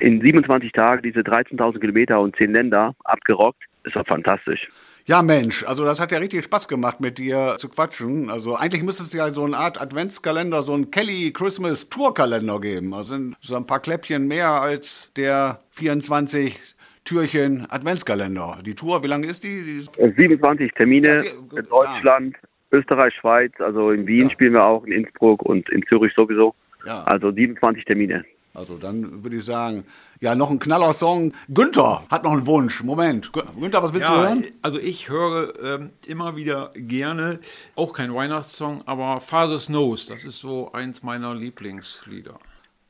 in 0.00 0.20
27 0.20 0.72
Tagen 0.72 1.02
diese 1.02 1.20
13.000 1.20 1.78
Kilometer 1.78 2.20
und 2.20 2.34
10 2.36 2.52
Länder 2.54 2.94
abgerockt. 3.04 3.62
Das 3.84 3.94
war 3.94 4.04
fantastisch. 4.06 4.68
Ja, 5.04 5.22
Mensch, 5.22 5.64
also 5.64 5.84
das 5.84 6.00
hat 6.00 6.12
ja 6.12 6.18
richtig 6.18 6.44
Spaß 6.44 6.68
gemacht, 6.68 7.00
mit 7.00 7.18
dir 7.18 7.56
zu 7.58 7.68
quatschen. 7.68 8.30
Also 8.30 8.56
eigentlich 8.56 8.82
müsste 8.82 9.02
es 9.02 9.12
ja 9.12 9.30
so 9.32 9.44
eine 9.44 9.56
Art 9.56 9.80
Adventskalender, 9.80 10.62
so 10.62 10.74
ein 10.74 10.90
Kelly 10.90 11.32
Christmas 11.32 11.88
Tour-Kalender 11.88 12.60
geben. 12.60 12.94
Also 12.94 13.14
sind 13.14 13.36
so 13.40 13.56
ein 13.56 13.66
paar 13.66 13.80
Kläppchen 13.80 14.26
mehr 14.26 14.50
als 14.50 15.12
der 15.16 15.60
24 15.72 16.58
Türchen 17.04 17.66
Adventskalender. 17.70 18.58
Die 18.64 18.74
Tour, 18.74 19.02
wie 19.02 19.06
lange 19.06 19.26
ist 19.26 19.44
die? 19.44 19.62
die 19.62 20.12
27 20.18 20.72
Termine 20.72 21.08
ja, 21.08 21.22
die, 21.22 21.56
in 21.56 21.68
Deutschland. 21.68 22.36
Österreich, 22.70 23.14
Schweiz, 23.14 23.52
also 23.58 23.90
in 23.90 24.06
Wien 24.06 24.28
ja. 24.28 24.30
spielen 24.30 24.52
wir 24.52 24.64
auch, 24.64 24.84
in 24.84 24.92
Innsbruck 24.92 25.42
und 25.42 25.68
in 25.70 25.84
Zürich 25.86 26.12
sowieso. 26.14 26.54
Ja. 26.84 27.02
Also 27.04 27.32
27 27.32 27.84
Termine. 27.84 28.24
Also 28.54 28.76
dann 28.76 29.22
würde 29.22 29.36
ich 29.36 29.44
sagen, 29.44 29.84
ja, 30.20 30.34
noch 30.34 30.50
ein 30.50 30.58
Knaller-Song. 30.58 31.32
Günther 31.48 32.02
hat 32.10 32.24
noch 32.24 32.32
einen 32.32 32.46
Wunsch. 32.46 32.82
Moment. 32.82 33.30
Günther, 33.32 33.82
was 33.82 33.94
willst 33.94 34.08
ja, 34.08 34.14
du 34.14 34.20
hören? 34.20 34.44
Also 34.62 34.80
ich 34.80 35.08
höre 35.08 35.52
ähm, 35.62 35.90
immer 36.06 36.34
wieder 36.34 36.72
gerne, 36.74 37.38
auch 37.76 37.92
kein 37.92 38.12
Weihnachtssong, 38.12 38.82
aber 38.86 39.20
Father 39.20 39.58
Snows, 39.58 40.06
das 40.06 40.24
ist 40.24 40.40
so 40.40 40.72
eins 40.72 41.04
meiner 41.04 41.34
Lieblingslieder. 41.34 42.38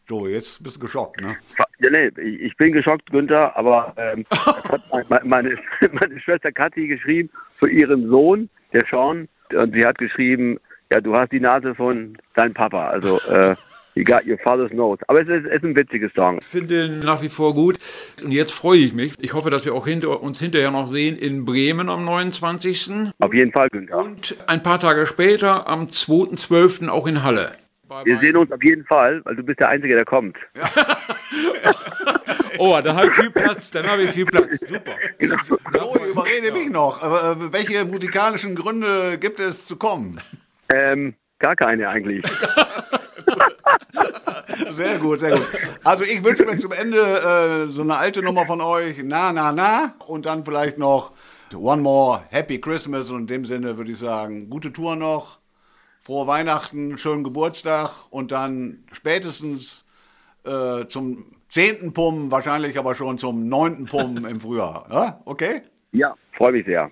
Joey, 0.09 0.33
jetzt 0.33 0.63
bist 0.63 0.77
du 0.77 0.81
geschockt, 0.81 1.21
ne? 1.21 1.37
Ja, 1.81 1.91
nee, 1.91 2.09
ich 2.23 2.57
bin 2.57 2.73
geschockt, 2.73 3.11
Günther, 3.11 3.55
aber 3.55 3.93
ähm, 3.99 4.25
hat 4.31 4.83
meine, 4.91 5.25
meine, 5.25 5.59
meine 5.93 6.19
Schwester 6.21 6.51
Kathi 6.51 6.89
geschrieben 6.89 7.29
für 7.59 7.69
ihren 7.69 8.09
Sohn, 8.09 8.49
der 8.73 8.87
Sean, 8.91 9.29
und 9.55 9.75
sie 9.75 9.85
hat 9.85 9.99
geschrieben, 9.99 10.59
ja, 10.93 11.01
du 11.01 11.15
hast 11.15 11.33
die 11.33 11.41
Nase 11.41 11.75
von 11.75 12.17
deinem 12.35 12.55
Papa, 12.55 12.89
also 12.89 13.21
äh, 13.29 13.57
you 13.95 14.05
got 14.05 14.27
your 14.27 14.39
father's 14.39 14.73
nose. 14.73 14.99
Aber 15.09 15.21
es 15.21 15.29
ist, 15.29 15.47
es 15.47 15.57
ist 15.57 15.65
ein 15.65 15.77
witziges 15.77 16.13
Song. 16.15 16.39
Ich 16.41 16.47
finde 16.47 16.87
ihn 16.87 17.01
nach 17.01 17.21
wie 17.21 17.29
vor 17.29 17.53
gut. 17.53 17.79
Und 18.23 18.33
jetzt 18.33 18.53
freue 18.53 18.79
ich 18.79 18.93
mich. 18.95 19.15
Ich 19.19 19.35
hoffe, 19.35 19.51
dass 19.51 19.65
wir 19.67 19.75
auch 19.75 19.87
hinter, 19.87 20.23
uns 20.23 20.39
hinterher 20.39 20.71
noch 20.71 20.87
sehen 20.87 21.17
in 21.17 21.45
Bremen 21.45 21.89
am 21.89 22.05
29. 22.05 23.13
Auf 23.19 23.35
jeden 23.35 23.53
Fall, 23.53 23.69
Günther. 23.69 23.99
Und 23.99 24.37
ein 24.47 24.63
paar 24.63 24.81
Tage 24.81 25.07
später 25.07 25.67
am 25.67 25.87
2.12. 25.87 26.89
auch 26.89 27.07
in 27.07 27.23
Halle. 27.23 27.53
Wir 28.05 28.19
sehen 28.19 28.37
uns 28.37 28.53
auf 28.53 28.63
jeden 28.63 28.85
Fall, 28.85 29.23
weil 29.25 29.37
du 29.37 29.43
bist 29.43 29.61
der 29.61 29.69
Einzige, 29.69 29.95
der 29.95 30.05
kommt. 30.05 30.37
Oh, 32.59 32.79
da 32.83 32.95
habe 32.95 33.07
ich 33.07 33.13
viel 33.15 33.31
Platz. 33.31 33.71
Dann 33.71 33.87
habe 33.87 34.03
ich 34.03 34.11
viel 34.11 34.27
Platz. 34.27 34.59
Super. 34.61 34.97
Joey, 35.75 36.11
überrede 36.11 36.51
mich 36.51 36.69
noch. 36.69 37.01
Aber, 37.03 37.37
äh, 37.41 37.53
welche 37.53 37.85
musikalischen 37.85 38.57
Gründe 38.57 39.17
gibt 39.19 39.39
es 39.39 39.67
zu 39.67 39.77
kommen? 39.77 40.21
Ähm, 40.75 41.15
gar 41.39 41.55
keine 41.55 41.89
eigentlich. 41.89 42.25
Sehr 44.71 44.99
gut, 44.99 45.21
sehr 45.21 45.33
gut. 45.33 45.47
Also 45.85 46.05
ich 46.05 46.23
wünsche 46.25 46.45
mir 46.45 46.57
zum 46.57 46.73
Ende 46.73 46.99
äh, 46.99 47.71
so 47.71 47.83
eine 47.83 47.97
alte 47.97 48.23
Nummer 48.23 48.47
von 48.47 48.61
euch, 48.61 48.97
na, 49.03 49.33
na, 49.33 49.53
na, 49.53 49.95
und 50.07 50.27
dann 50.27 50.45
vielleicht 50.45 50.79
noch 50.79 51.13
One 51.55 51.83
More 51.83 52.23
Happy 52.31 52.61
Christmas 52.61 53.11
und 53.11 53.23
in 53.23 53.27
dem 53.27 53.45
Sinne 53.45 53.77
würde 53.77 53.93
ich 53.93 53.99
sagen, 53.99 54.49
gute 54.49 54.73
Tour 54.73 54.97
noch, 54.97 55.39
frohe 56.09 56.27
Weihnachten, 56.27 56.97
schönen 56.97 57.23
Geburtstag 57.23 57.91
und 58.09 58.33
dann 58.33 58.83
spätestens 58.93 59.85
äh, 60.43 60.87
zum 60.87 61.27
zehnten 61.51 61.93
Pumpen, 61.93 62.31
wahrscheinlich 62.31 62.79
aber 62.79 62.95
schon 62.95 63.19
zum 63.19 63.47
neunten 63.47 63.85
Pumpen 63.85 64.25
im 64.25 64.41
Frühjahr. 64.41 64.87
Ja? 64.91 65.21
Okay? 65.27 65.61
Ja, 65.93 66.15
freue 66.33 66.53
mich 66.53 66.65
sehr. 66.65 66.87